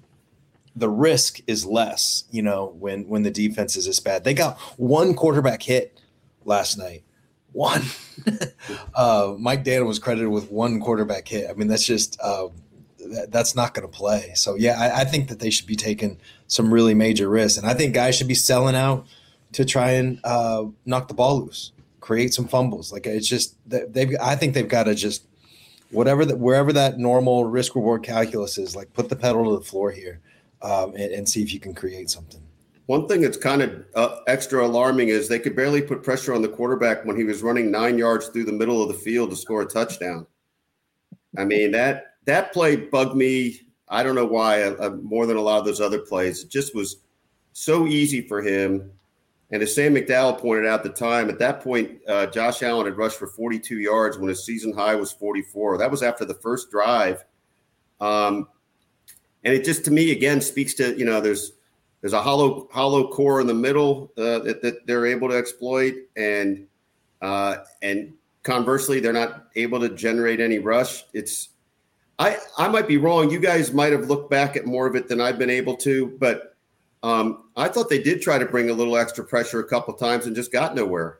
[0.75, 4.23] the risk is less, you know, when when the defense is this bad.
[4.23, 5.99] They got one quarterback hit
[6.45, 7.03] last night.
[7.51, 7.83] One.
[8.95, 11.49] uh, Mike Danna was credited with one quarterback hit.
[11.49, 12.47] I mean, that's just uh,
[13.11, 14.31] that, that's not going to play.
[14.35, 17.67] So yeah, I, I, think that they should be taking some really major risks, and
[17.67, 19.05] I think guys should be selling out
[19.51, 22.91] to try and uh, knock the ball loose, create some fumbles.
[22.91, 24.15] Like it's just they've.
[24.19, 25.27] I think they've got to just
[25.91, 29.65] whatever that wherever that normal risk reward calculus is, like put the pedal to the
[29.65, 30.19] floor here
[30.63, 32.41] um, and, and, see if you can create something.
[32.85, 36.41] One thing that's kind of uh, extra alarming is they could barely put pressure on
[36.41, 39.35] the quarterback when he was running nine yards through the middle of the field to
[39.35, 40.25] score a touchdown.
[41.37, 43.61] I mean that that play bugged me.
[43.89, 46.43] I don't know why uh, uh more than a lot of those other plays.
[46.43, 46.97] It just was
[47.53, 48.91] so easy for him.
[49.51, 52.85] And as Sam McDowell pointed out at the time, at that point, uh, Josh Allen
[52.85, 55.77] had rushed for 42 yards when his season high was 44.
[55.77, 57.23] That was after the first drive.
[58.01, 58.47] Um,
[59.43, 61.53] and it just to me again speaks to you know there's
[62.01, 65.95] there's a hollow hollow core in the middle uh, that, that they're able to exploit.
[66.17, 66.67] And
[67.21, 71.47] uh, and conversely they're not able to generate any rush it's
[72.19, 73.31] i i might be wrong.
[73.31, 76.17] You guys might have looked back at more of it than i've been able to
[76.19, 76.57] but
[77.03, 80.25] um, i thought they did try to bring a little extra pressure a couple times
[80.25, 81.19] and just got nowhere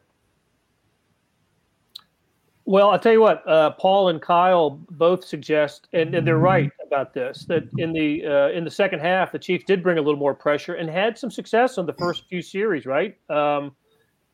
[2.65, 6.71] well, I'll tell you what, uh, Paul and Kyle both suggest, and, and, they're right
[6.85, 10.01] about this, that in the uh, in the second half, the Chiefs did bring a
[10.01, 13.17] little more pressure and had some success on the first few series, right?
[13.29, 13.75] Um,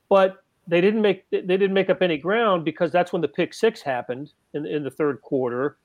[0.09, 3.53] but they didn't make they didn't make up any ground because that's when the pick
[3.53, 5.77] six happened in in the third quarter.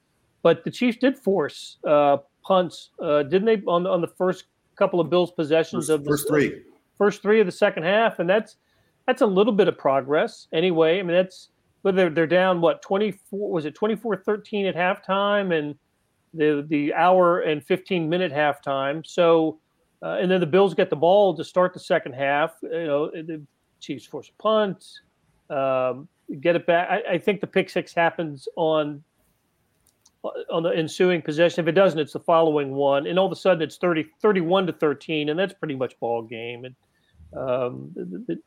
[0.43, 4.45] But the Chiefs did force uh, punts, uh, didn't they, on on the first
[4.77, 6.63] couple of Bills possessions first, of the first three,
[6.99, 8.57] first three of the second half, and that's
[9.07, 10.99] that's a little bit of progress anyway.
[10.99, 11.49] I mean, that's
[11.85, 15.77] but they're, they're down what 24 was it 24 13 at halftime and
[16.33, 19.07] the the hour and 15 minute halftime.
[19.07, 19.61] So
[20.03, 23.11] uh, and then the bills get the ball to start the second half you know
[23.11, 23.40] the
[23.79, 24.85] chiefs force a punt
[25.51, 26.09] um,
[26.40, 26.88] get it back.
[26.90, 29.05] I, I, think the pick six happens on
[30.51, 31.62] on the ensuing possession.
[31.62, 33.07] If it doesn't it's the following one.
[33.07, 36.23] And all of a sudden it's 30 31 to 13 and that's pretty much ball
[36.23, 36.75] game and
[37.37, 38.38] um, the, the,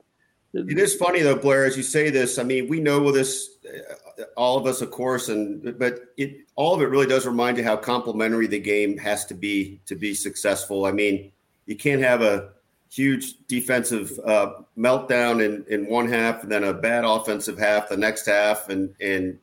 [0.53, 2.37] it is funny though, Blair, as you say this.
[2.37, 6.73] I mean, we know this, uh, all of us, of course, and but it all
[6.73, 10.13] of it really does remind you how complementary the game has to be to be
[10.13, 10.85] successful.
[10.85, 11.31] I mean,
[11.65, 12.49] you can't have a
[12.89, 17.97] huge defensive uh, meltdown in in one half and then a bad offensive half the
[17.97, 19.37] next half, and and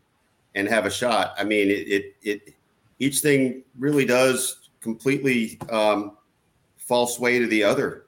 [0.55, 1.35] and have a shot.
[1.39, 2.55] I mean, it it, it
[2.99, 6.17] each thing really does completely um,
[6.79, 8.07] fall sway to the other,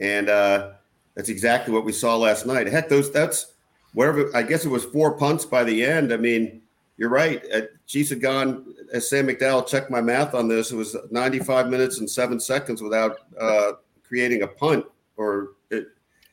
[0.00, 0.30] and.
[0.30, 0.72] uh
[1.20, 2.66] that's exactly what we saw last night.
[2.66, 3.52] Heck, those that's
[3.92, 4.34] whatever.
[4.34, 6.14] I guess it was four punts by the end.
[6.14, 6.62] I mean,
[6.96, 7.44] you're right.
[7.54, 11.68] Uh, Chiefs had gone, as Sam McDowell checked my math on this, it was 95
[11.68, 14.86] minutes and seven seconds without uh, creating a punt.
[15.18, 15.88] Or it,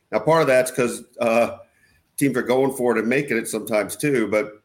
[0.10, 1.58] now, part of that's because uh,
[2.15, 4.30] teams are going for it and making it sometimes too.
[4.30, 4.63] But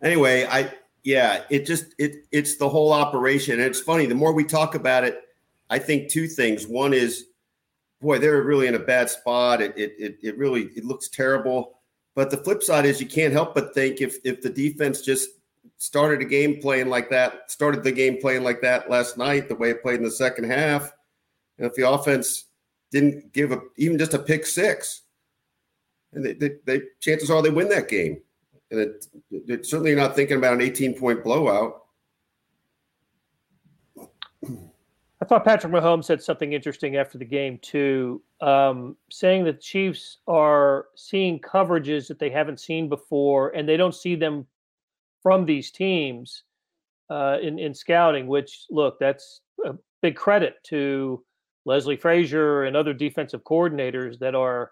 [0.00, 0.72] anyway, I
[1.04, 3.60] yeah, it just it it's the whole operation.
[3.60, 4.06] And it's funny.
[4.06, 5.20] The more we talk about it,
[5.68, 6.66] I think two things.
[6.66, 7.26] One is
[8.00, 9.60] boy, they're really in a bad spot.
[9.60, 11.78] It, it, it, it really it looks terrible.
[12.14, 15.30] But the flip side is you can't help but think if if the defense just
[15.76, 19.54] started a game playing like that, started the game playing like that last night, the
[19.54, 20.92] way it played in the second half,
[21.58, 22.46] and if the offense
[22.90, 25.02] didn't give a even just a pick six,
[26.12, 28.20] and they, they, they chances are they win that game.
[28.70, 31.84] And it, it, certainly not thinking about an 18 point blowout.
[35.20, 40.18] I thought Patrick Mahomes said something interesting after the game too, um, saying that Chiefs
[40.28, 44.46] are seeing coverages that they haven't seen before, and they don't see them
[45.22, 46.44] from these teams
[47.10, 48.28] uh, in in scouting.
[48.28, 51.24] Which look, that's a big credit to
[51.64, 54.70] Leslie Frazier and other defensive coordinators that are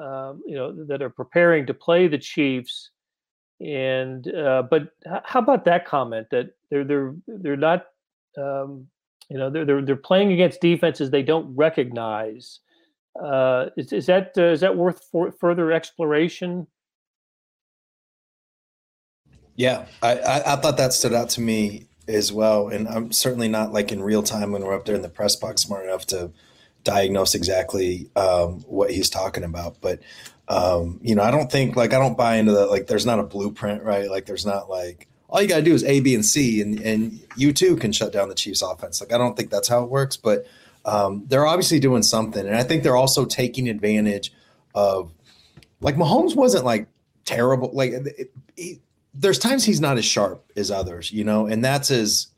[0.00, 2.90] um, you know, that are preparing to play the Chiefs.
[3.60, 4.88] And uh, but
[5.24, 7.86] how about that comment that they're they're they're not,
[8.36, 8.86] um,
[9.28, 12.60] you know, they're they're they're playing against defenses they don't recognize.
[13.22, 16.66] Uh, is, is that uh, is that worth for, further exploration?
[19.56, 23.48] Yeah, I, I, I thought that stood out to me as well, and I'm certainly
[23.48, 26.06] not like in real time when we're up there in the press box smart enough
[26.06, 26.32] to
[26.82, 29.80] diagnose exactly um, what he's talking about.
[29.80, 30.00] But
[30.48, 32.70] um, you know, I don't think like I don't buy into that.
[32.70, 34.10] Like, there's not a blueprint, right?
[34.10, 36.80] Like, there's not like all you got to do is A, B, and C, and
[36.80, 39.00] and you too can shut down the Chiefs' offense.
[39.00, 40.46] Like, I don't think that's how it works, but
[40.84, 44.32] um, they're obviously doing something, and I think they're also taking advantage
[44.76, 45.12] of
[45.80, 46.86] like Mahomes wasn't like
[47.24, 47.70] terrible.
[47.72, 48.78] Like, it, it,
[49.12, 52.28] there's times he's not as sharp as others, you know, and that's as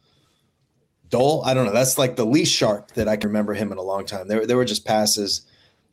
[1.10, 1.42] dull.
[1.44, 1.74] I don't know.
[1.74, 4.26] That's like the least sharp that I can remember him in a long time.
[4.26, 5.42] There, there were just passes.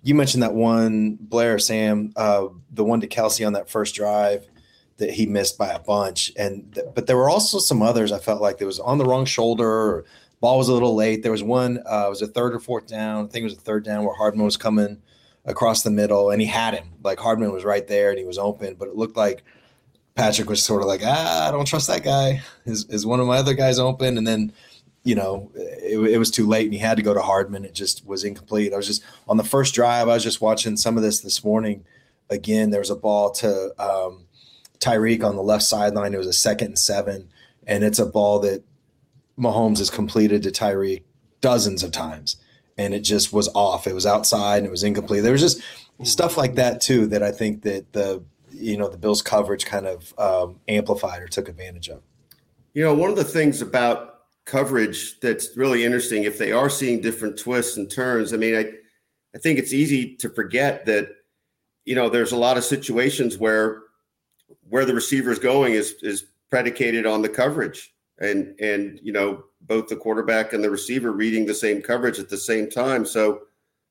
[0.03, 4.47] You mentioned that one, Blair, Sam, uh, the one to Kelce on that first drive
[4.97, 6.31] that he missed by a bunch.
[6.37, 8.11] And but there were also some others.
[8.11, 10.05] I felt like there was on the wrong shoulder.
[10.39, 11.23] Ball was a little late.
[11.23, 11.79] There was one.
[11.89, 13.25] Uh, it was a third or fourth down.
[13.25, 15.01] I think it was a third down where Hardman was coming
[15.45, 16.89] across the middle and he had him.
[17.03, 19.43] Like Hardman was right there and he was open, but it looked like
[20.15, 22.41] Patrick was sort of like, ah, I don't trust that guy.
[22.65, 24.17] Is is one of my other guys open?
[24.17, 24.53] And then
[25.03, 27.65] you know, it, it, was too late and he had to go to Hardman.
[27.65, 28.73] It just was incomplete.
[28.73, 30.07] I was just on the first drive.
[30.07, 31.83] I was just watching some of this this morning.
[32.29, 34.22] Again, there was a ball to um,
[34.83, 36.13] Tyreek on the left sideline.
[36.13, 37.29] It was a second and seven,
[37.65, 38.63] and it's a ball that
[39.37, 41.03] Mahomes has completed to Tyreek
[41.41, 42.37] dozens of times,
[42.77, 43.87] and it just was off.
[43.87, 45.23] It was outside and it was incomplete.
[45.23, 45.61] There was just
[46.03, 49.87] stuff like that too that I think that the you know the Bills coverage kind
[49.87, 52.01] of um, amplified or took advantage of.
[52.73, 54.09] You know, one of the things about
[54.45, 58.33] coverage that's really interesting if they are seeing different twists and turns.
[58.33, 58.71] I mean, I
[59.35, 61.09] I think it's easy to forget that
[61.85, 63.82] you know there's a lot of situations where
[64.69, 69.43] where the receiver is going is is predicated on the coverage and and you know
[69.61, 73.05] both the quarterback and the receiver reading the same coverage at the same time.
[73.05, 73.43] So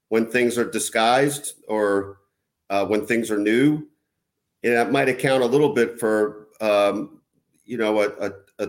[0.09, 2.19] when things are disguised or
[2.69, 3.87] uh, when things are new,
[4.63, 7.21] and that might account a little bit for um,
[7.65, 8.69] you know a, a, a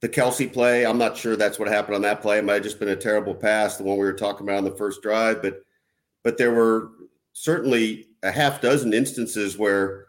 [0.00, 2.38] the Kelce play, I'm not sure that's what happened on that play.
[2.38, 4.64] It might have just been a terrible pass, the one we were talking about on
[4.64, 5.40] the first drive.
[5.42, 5.62] But
[6.22, 6.90] but there were
[7.32, 10.03] certainly a half dozen instances where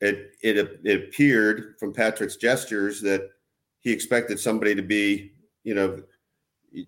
[0.00, 3.30] it it, it appeared from Patrick's gestures that
[3.80, 5.32] he expected somebody to be,
[5.64, 6.02] you know,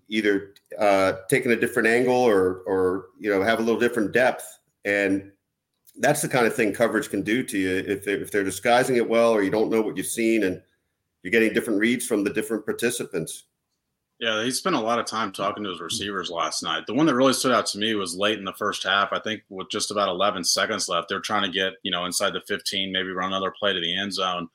[0.07, 4.59] either uh, taking a different angle or or you know have a little different depth.
[4.85, 5.31] And
[5.99, 9.07] that's the kind of thing coverage can do to you if if they're disguising it
[9.07, 10.61] well or you don't know what you've seen and
[11.21, 13.45] you're getting different reads from the different participants.
[14.19, 15.85] Yeah, he spent a lot of time talking to his mm-hmm.
[15.85, 16.85] receivers last night.
[16.87, 19.09] The one that really stood out to me was late in the first half.
[19.11, 22.33] I think with just about 11 seconds left, they're trying to get you know inside
[22.33, 24.47] the 15, maybe run another play to the end zone,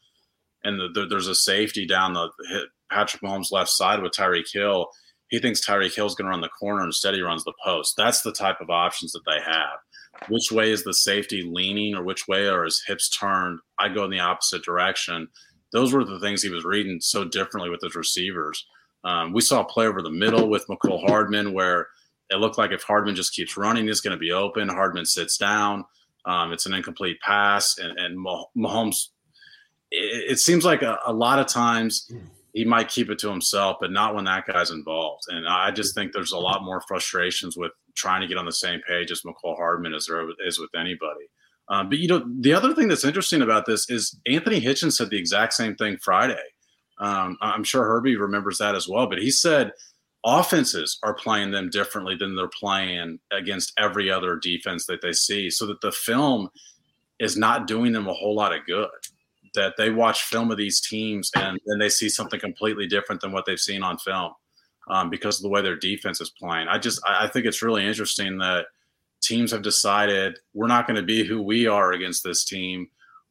[0.65, 4.51] and the, the, there's a safety down the hit Patrick Mahomes' left side with Tyreek
[4.53, 4.89] Hill.
[5.29, 7.95] He thinks Tyreek Hill's going to run the corner instead he runs the post.
[7.99, 10.31] That's the type of options that they have.
[10.31, 13.61] Which way is the safety leaning, or which way are his hips turned?
[13.79, 15.29] I go in the opposite direction
[15.73, 18.67] those were the things he was reading so differently with his receivers.
[19.05, 21.89] Um, we saw a play over the middle with Mecole Hardman where
[22.31, 24.69] it looked like if Hardman just keeps running, it's going to be open.
[24.69, 25.85] Hardman sits down.
[26.25, 28.19] Um, it's an incomplete pass, and, and
[28.57, 29.09] Mahomes.
[29.91, 32.11] It, it seems like a, a, lot of times
[32.53, 35.23] he might keep it to himself, but not when that guy's involved.
[35.29, 38.53] And I just think there's a lot more frustrations with trying to get on the
[38.53, 41.31] same page as Mecole Hardman as there is with anybody.
[41.71, 45.11] Um, but you know, the other thing that's interesting about this is Anthony Hitchens said
[45.11, 46.43] the exact same thing Friday.
[46.99, 49.07] Um, I'm sure Herbie remembers that as well.
[49.07, 49.73] But he said
[50.25, 55.51] offenses are playing them differently than they're playing against every other defense that they see,
[55.51, 56.51] so that the film
[57.19, 58.89] is not doing them a whole lot of good.
[59.55, 63.33] That they watch film of these teams and then they see something completely different than
[63.33, 64.33] what they've seen on film
[64.89, 66.69] um, because of the way their defense is playing.
[66.69, 68.67] I just I think it's really interesting that
[69.21, 72.89] teams have decided we're not going to be who we are against this team.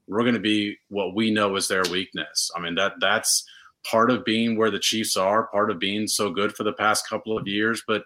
[0.08, 2.52] We're going to be what we know is their weakness.
[2.56, 3.46] I mean that that's
[3.90, 7.08] part of being where the Chiefs are, part of being so good for the past
[7.08, 8.04] couple of years, but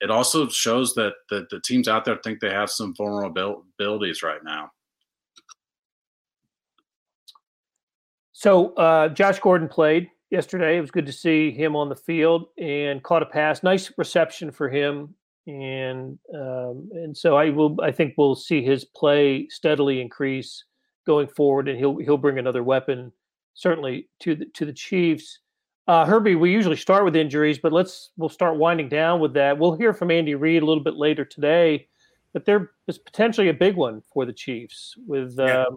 [0.00, 4.44] it also shows that the, the teams out there think they have some vulnerabilities right
[4.44, 4.70] now.
[8.32, 10.76] So uh, Josh Gordon played yesterday.
[10.76, 13.62] It was good to see him on the field and caught a pass.
[13.62, 15.14] Nice reception for him
[15.46, 20.64] and um, and so I will I think we'll see his play steadily increase
[21.06, 23.12] going forward, and he'll he'll bring another weapon
[23.56, 25.40] certainly to the to the Chiefs.
[25.88, 29.58] Uh, Herbie, we usually start with injuries, but let's we'll start winding down with that.
[29.58, 31.88] We'll hear from Andy Reid a little bit later today.
[32.32, 34.94] but there is potentially a big one for the Chiefs.
[35.06, 35.76] With yeah, uh,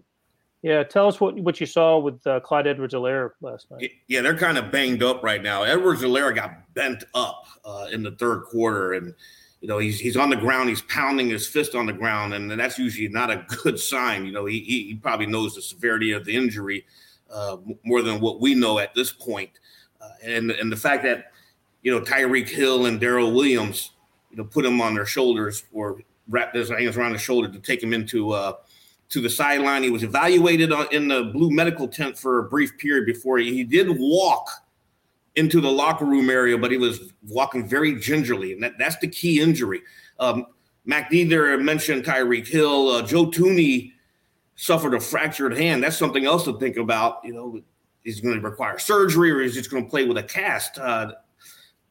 [0.62, 3.92] yeah tell us what what you saw with uh, Clyde Edwards-Helaire last night.
[4.08, 5.64] Yeah, they're kind of banged up right now.
[5.64, 9.14] Edwards-Helaire got bent up uh, in the third quarter, and
[9.62, 12.50] you know he's he's on the ground, he's pounding his fist on the ground, and
[12.52, 14.26] that's usually not a good sign.
[14.26, 16.86] You know, he, he probably knows the severity of the injury
[17.32, 19.52] uh, more than what we know at this point.
[20.02, 21.32] Uh, and and the fact that
[21.82, 23.92] you know Tyreek Hill and Darrel Williams,
[24.32, 27.60] you know, put him on their shoulders or wrapped his hands around his shoulder to
[27.60, 28.54] take him into uh,
[29.10, 29.84] to the sideline.
[29.84, 33.54] He was evaluated on, in the blue medical tent for a brief period before he,
[33.54, 34.50] he did walk
[35.36, 39.08] into the locker room area, but he was walking very gingerly, and that, that's the
[39.08, 39.82] key injury.
[40.20, 40.48] Um,
[40.86, 42.90] Mac there mentioned Tyreek Hill.
[42.90, 43.94] Uh, Joe Thuney
[44.60, 45.82] suffered a fractured hand.
[45.82, 47.22] That's something else to think about.
[47.24, 47.62] You know,
[48.04, 50.78] is going to require surgery or is he just going to play with a cast?
[50.78, 51.14] Uh,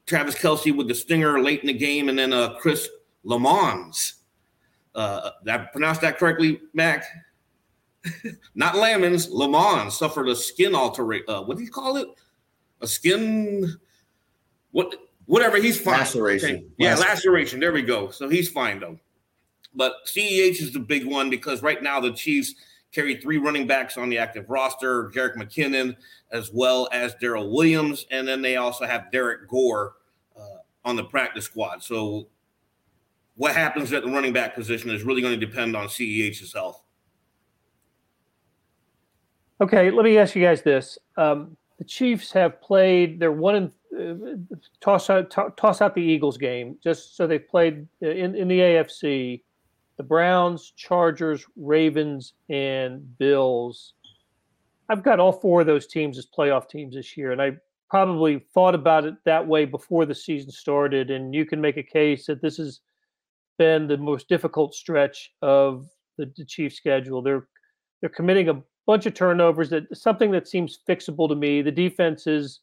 [0.05, 2.89] Travis Kelce with the stinger late in the game, and then uh, Chris
[3.25, 4.15] Lammons.
[4.95, 7.05] Uh, did I pronounce that correctly, Mac?
[8.55, 11.27] Not Lammons, Lammons suffered a skin alteration.
[11.29, 12.09] Uh, what do you call it?
[12.81, 13.77] A skin.
[14.73, 14.95] What?
[15.27, 15.59] Whatever.
[15.59, 15.99] He's fine.
[15.99, 16.57] Laceration.
[16.57, 16.67] Okay.
[16.79, 17.61] Yeah, laceration.
[17.61, 18.11] There we go.
[18.11, 18.99] So he's fine though.
[19.75, 22.55] But CEH is the big one because right now the Chiefs
[22.93, 25.97] carry three running backs on the active roster Jerick McKinnon,
[26.33, 28.07] as well as Darrel Williams.
[28.11, 29.95] And then they also have Derrick Gore
[30.37, 31.83] uh, on the practice squad.
[31.83, 32.29] So
[33.37, 36.83] what happens at the running back position is really going to depend on CEH's health.
[39.61, 40.99] Okay, let me ask you guys this.
[41.17, 46.37] Um, the Chiefs have played, they're one in, uh, toss, out, toss out the Eagles
[46.37, 49.43] game, just so they've played in, in the AFC
[49.99, 53.95] the Browns, Chargers, Ravens, and Bills.
[54.89, 57.57] I've got all four of those teams as playoff teams this year, and I
[57.91, 61.11] probably thought about it that way before the season started.
[61.11, 62.81] And you can make a case that this has
[63.59, 67.21] been the most difficult stretch of the, the Chiefs' schedule.
[67.21, 67.49] They're
[68.01, 69.69] they're committing a bunch of turnovers.
[69.71, 71.61] That something that seems fixable to me.
[71.61, 72.61] The defense is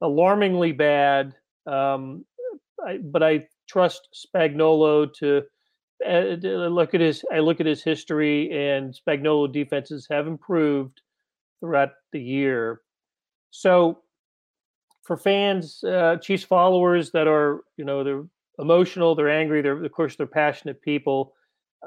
[0.00, 1.34] alarmingly bad,
[1.66, 2.24] um,
[2.84, 5.42] I, but I trust Spagnuolo to
[6.06, 6.36] uh,
[6.68, 11.00] look at his I look at his history, and Spagnuolo defenses have improved
[11.60, 12.80] throughout the year.
[13.50, 14.00] So,
[15.02, 18.24] for fans, uh, Chiefs followers that are you know they're
[18.58, 21.34] emotional, they're angry, they're of course they're passionate people.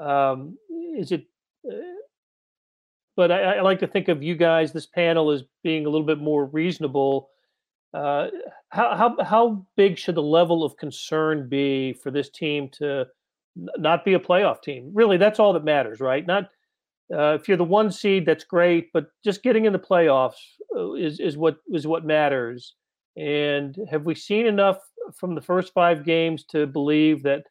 [0.00, 0.58] Um,
[0.96, 1.26] is it?
[1.66, 1.76] Uh,
[3.16, 6.06] but I, I, like to think of you guys, this panel, as being a little
[6.06, 7.28] bit more reasonable.
[7.94, 8.28] Uh,
[8.70, 13.06] how how how big should the level of concern be for this team to
[13.56, 14.90] not be a playoff team.
[14.92, 16.26] Really, that's all that matters, right?
[16.26, 16.48] Not
[17.12, 20.34] uh, if you're the one seed, that's great, but just getting in the playoffs
[20.76, 22.74] uh, is is what is what matters.
[23.16, 24.78] And have we seen enough
[25.14, 27.44] from the first five games to believe that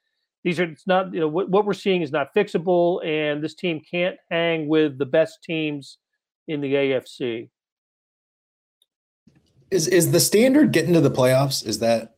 [0.44, 3.54] these are it's not you know what, what we're seeing is not fixable, and this
[3.54, 6.00] team can't hang with the best teams
[6.48, 7.50] in the AFC.
[9.70, 11.66] Is is the standard getting to the playoffs?
[11.66, 12.16] Is that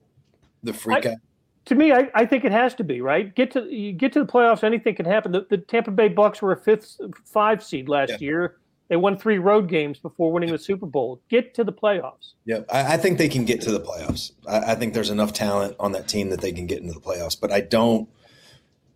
[0.63, 1.17] the freak out?
[1.66, 3.34] To me, I, I think it has to be right.
[3.34, 5.32] Get to you get to the playoffs, anything can happen.
[5.32, 8.18] The, the Tampa Bay Bucks were a fifth, five seed last yeah.
[8.20, 8.57] year.
[8.89, 11.22] They won three road games before winning the Super Bowl.
[11.30, 12.34] Get to the playoffs.
[12.45, 14.34] Yeah, I, I think they can get to the playoffs.
[14.47, 16.99] I, I, think there's enough talent on that team that they can get into the
[16.99, 17.39] playoffs.
[17.39, 18.09] But I don't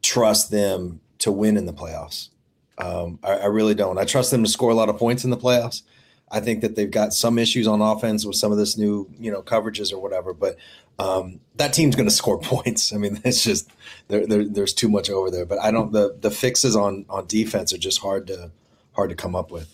[0.04, 2.30] trust them to win in the playoffs.
[2.78, 3.98] Um, I, I really don't.
[3.98, 5.84] I trust them to score a lot of points in the playoffs.
[6.30, 9.32] I think that they've got some issues on offense with some of this new, you
[9.32, 10.34] know, coverages or whatever.
[10.34, 10.58] But
[11.00, 12.94] um, that team's going to score points.
[12.94, 13.70] I mean, it's just
[14.08, 15.46] there, there, there's too much over there.
[15.46, 15.92] But I don't.
[15.92, 18.52] The the fixes on on defense are just hard to
[18.94, 19.74] hard to come up with.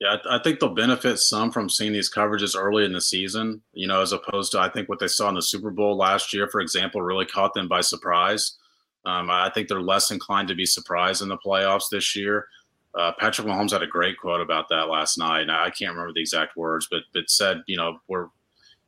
[0.00, 3.62] Yeah, I think they'll benefit some from seeing these coverages early in the season.
[3.72, 6.32] You know, as opposed to I think what they saw in the Super Bowl last
[6.32, 8.58] year, for example, really caught them by surprise.
[9.04, 12.46] Um, I think they're less inclined to be surprised in the playoffs this year.
[12.94, 15.48] Uh, Patrick Mahomes had a great quote about that last night.
[15.48, 18.28] I can't remember the exact words, but but said, you know, we're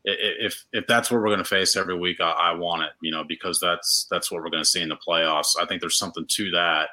[0.05, 3.11] if if that's what we're going to face every week, I, I, want it, you
[3.11, 5.57] know, because that's that's what we're going to see in the playoffs.
[5.59, 6.91] I think there's something to that.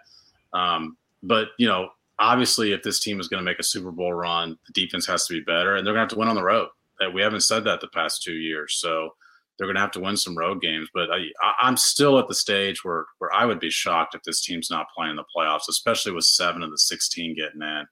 [0.54, 1.90] Um, but you know,
[2.20, 5.28] obviously, if this team is going to make a Super Bowl run, the defense has
[5.28, 6.70] to be better, and they're going to have to win on the road.
[7.00, 9.16] That we haven't said that the past two years, so
[9.62, 10.90] they're going to have to win some road games.
[10.92, 11.28] But I,
[11.62, 14.88] I'm still at the stage where where I would be shocked if this team's not
[14.98, 17.86] playing the playoffs, especially with seven of the 16 getting in.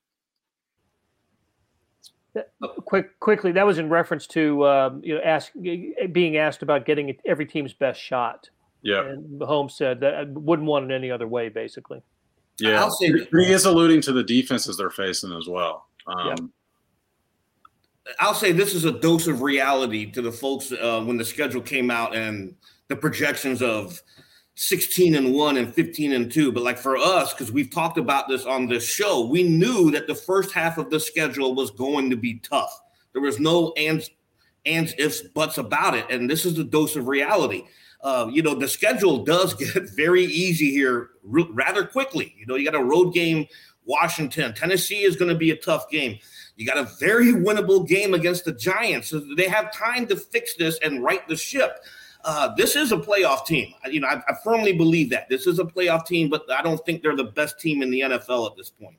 [2.85, 5.51] Quick, quickly, that was in reference to um, you know ask
[6.11, 8.49] being asked about getting every team's best shot.
[8.81, 12.01] Yeah, and Mahomes said that I wouldn't want it any other way, basically.
[12.59, 15.85] Yeah, I'll say he is alluding to the defenses they're facing as well.
[16.07, 16.35] Um, yeah.
[18.19, 21.61] I'll say this is a dose of reality to the folks uh, when the schedule
[21.61, 22.55] came out and
[22.87, 24.01] the projections of
[24.55, 28.27] 16 and 1 and 15 and 2 but like for us because we've talked about
[28.27, 32.09] this on this show we knew that the first half of the schedule was going
[32.09, 32.77] to be tough.
[33.13, 34.09] There was no ands
[34.65, 37.63] ands ifs buts about it and this is the dose of reality.
[38.01, 42.35] Uh, you know the schedule does get very easy here rather quickly.
[42.37, 43.45] You know you got a road game
[43.85, 44.53] washington.
[44.53, 46.19] Tennessee is going to be a tough game
[46.59, 50.55] you got a very winnable game against the giants so they have time to fix
[50.55, 51.79] this and right the ship
[52.23, 53.73] uh, this is a playoff team.
[53.89, 56.83] You know, I, I, firmly believe that this is a playoff team, but I don't
[56.85, 58.97] think they're the best team in the NFL at this point.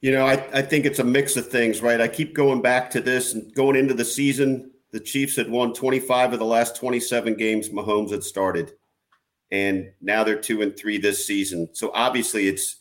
[0.00, 2.00] You know, I, I think it's a mix of things, right?
[2.00, 4.70] I keep going back to this and going into the season.
[4.90, 8.74] The Chiefs had won 25 of the last 27 games Mahomes had started,
[9.50, 11.68] and now they're two and three this season.
[11.72, 12.76] So obviously, it's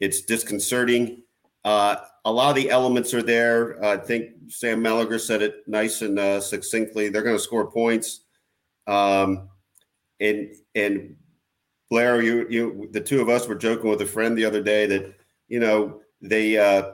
[0.00, 1.22] it's disconcerting.
[1.64, 1.96] Uh,
[2.26, 3.82] a lot of the elements are there.
[3.82, 7.08] Uh, I think Sam Mellinger said it nice and uh, succinctly.
[7.08, 8.20] They're going to score points,
[8.86, 9.48] um,
[10.20, 11.16] and and
[11.90, 14.86] Blair, you you the two of us were joking with a friend the other day
[14.86, 15.14] that
[15.48, 16.92] you know they uh,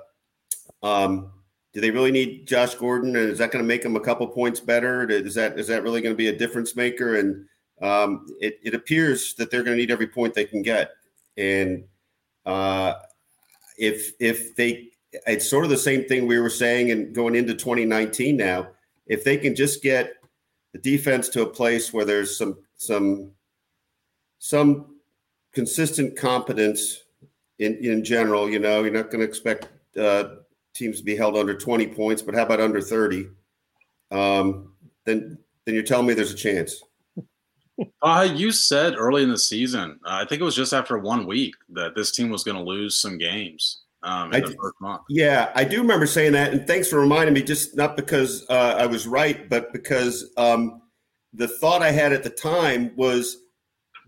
[0.83, 1.33] um,
[1.73, 4.27] do they really need Josh Gordon, and is that going to make them a couple
[4.27, 5.09] points better?
[5.09, 7.17] Is that is that really going to be a difference maker?
[7.17, 7.47] And
[7.81, 10.91] um, it, it appears that they're going to need every point they can get,
[11.37, 11.85] and
[12.45, 12.95] uh,
[13.81, 14.91] if if they
[15.27, 18.69] it's sort of the same thing we were saying and going into 2019 now.
[19.07, 20.15] If they can just get
[20.73, 23.33] the defense to a place where there's some some
[24.39, 24.97] some
[25.53, 27.03] consistent competence
[27.59, 29.69] in in general, you know, you're not going to expect
[29.99, 30.37] uh,
[30.75, 33.29] teams to be held under 20 points, but how about under 30?
[34.13, 34.75] Um,
[35.05, 36.83] then then you're telling me there's a chance.
[38.03, 41.27] Uh, you said early in the season, uh, I think it was just after one
[41.27, 44.75] week, that this team was going to lose some games um, in I, the first
[44.81, 45.03] month.
[45.09, 47.43] Yeah, I do remember saying that, and thanks for reminding me.
[47.43, 50.83] Just not because uh, I was right, but because um,
[51.33, 53.39] the thought I had at the time was,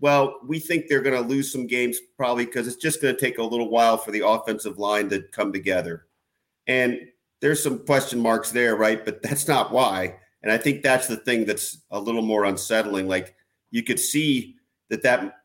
[0.01, 3.19] well, we think they're going to lose some games probably because it's just going to
[3.19, 6.05] take a little while for the offensive line to come together,
[6.67, 6.99] and
[7.41, 9.03] there's some question marks there, right?
[9.03, 13.07] But that's not why, and I think that's the thing that's a little more unsettling.
[13.07, 13.35] Like
[13.73, 14.55] you could see
[14.89, 15.39] that that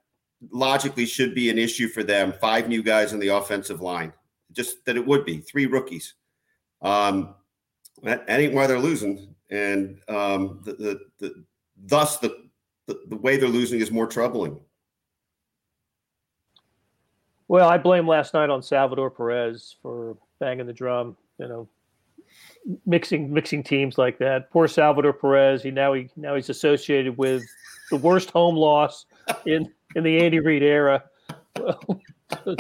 [0.53, 2.31] logically should be an issue for them.
[2.31, 4.13] Five new guys on the offensive line
[4.53, 6.15] just that it would be three rookies.
[6.83, 7.35] Um,
[8.03, 11.45] that, ain't why they're losing, and um, the, the, the
[11.87, 12.49] thus the,
[12.87, 14.61] the the way they're losing is more troubling.
[17.49, 21.17] Well, I blame last night on Salvador Perez for banging the drum.
[21.39, 21.69] You know,
[22.85, 24.51] mixing mixing teams like that.
[24.51, 25.63] Poor Salvador Perez.
[25.63, 27.43] He now he now he's associated with
[27.91, 29.07] the worst home loss
[29.47, 31.05] in in the Andy Reid era.
[31.59, 32.57] Well,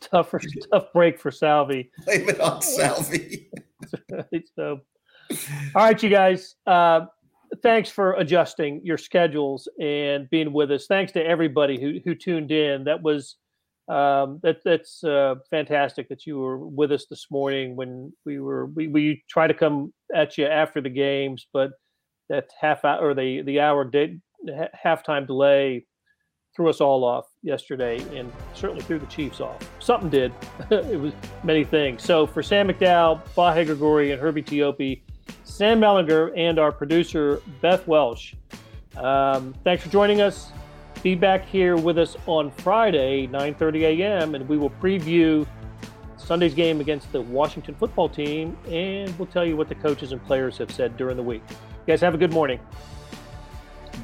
[0.00, 0.34] tough,
[0.70, 1.90] tough break for Salvy.
[2.06, 3.50] Blame it on Salvy.
[4.56, 4.80] so,
[5.74, 6.54] all right, you guys.
[6.66, 7.06] Uh,
[7.62, 10.86] thanks for adjusting your schedules and being with us.
[10.86, 12.84] Thanks to everybody who who tuned in.
[12.84, 13.36] That was
[13.88, 18.66] um, that that's uh, fantastic that you were with us this morning when we were
[18.66, 21.72] we, we try to come at you after the games, but
[22.28, 23.84] that half hour or the the hour
[24.46, 25.86] day, halftime delay
[26.54, 29.58] threw us all off yesterday and certainly threw the Chiefs off.
[29.78, 30.32] Something did.
[30.70, 31.12] it was
[31.42, 32.02] many things.
[32.02, 35.00] So for Sam McDowell, Vahe Gregorian, Herbie Teope,
[35.44, 38.34] Sam Mellinger, and our producer, Beth Welsh,
[38.96, 40.52] um, thanks for joining us.
[41.02, 45.46] Be back here with us on Friday, 9.30 a.m., and we will preview
[46.16, 50.24] Sunday's game against the Washington football team, and we'll tell you what the coaches and
[50.24, 51.42] players have said during the week.
[51.50, 51.56] You
[51.88, 52.60] guys have a good morning.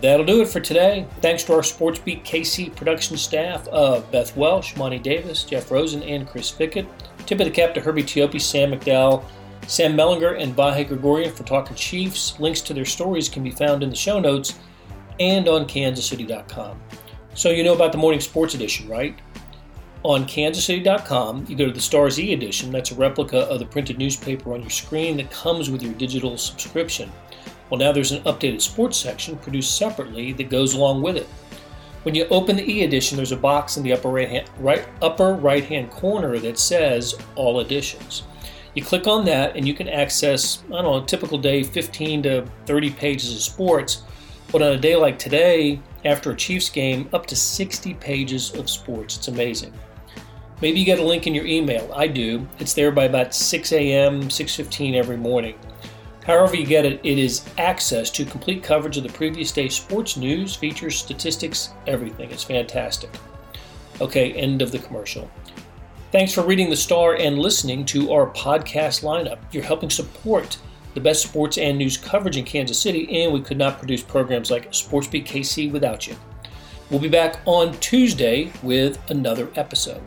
[0.00, 1.06] That'll do it for today.
[1.20, 6.28] Thanks to our SportsBeat KC production staff of Beth Welsh, Monty Davis, Jeff Rosen, and
[6.28, 6.86] Chris Pickett.
[7.26, 9.24] Tip of the cap to Herbie Teope, Sam McDowell,
[9.66, 12.38] Sam Mellinger, and Vahe Gregorian for Talking Chiefs.
[12.38, 14.58] Links to their stories can be found in the show notes
[15.18, 16.80] and on kansascity.com.
[17.34, 19.18] So you know about the morning sports edition, right?
[20.04, 22.70] On kansascity.com, you go to the Stars E edition.
[22.70, 26.38] That's a replica of the printed newspaper on your screen that comes with your digital
[26.38, 27.10] subscription.
[27.70, 31.26] Well, now there's an updated sports section produced separately that goes along with it.
[32.02, 35.34] When you open the e-edition, there's a box in the upper right, hand, right upper
[35.34, 38.22] right-hand corner that says All Editions.
[38.74, 42.22] You click on that, and you can access, I don't know, a typical day, 15
[42.22, 44.02] to 30 pages of sports.
[44.52, 48.70] But on a day like today, after a Chiefs game, up to 60 pages of
[48.70, 49.16] sports.
[49.16, 49.72] It's amazing.
[50.62, 51.92] Maybe you get a link in your email.
[51.94, 52.46] I do.
[52.58, 55.58] It's there by about 6 a.m., 6:15 every morning.
[56.28, 60.18] However, you get it, it is access to complete coverage of the previous day's sports
[60.18, 62.30] news, features, statistics, everything.
[62.30, 63.08] It's fantastic.
[63.98, 65.30] Okay, end of the commercial.
[66.12, 69.38] Thanks for reading the star and listening to our podcast lineup.
[69.52, 70.58] You're helping support
[70.92, 74.50] the best sports and news coverage in Kansas City, and we could not produce programs
[74.50, 76.14] like SportsBeat KC without you.
[76.90, 80.02] We'll be back on Tuesday with another episode.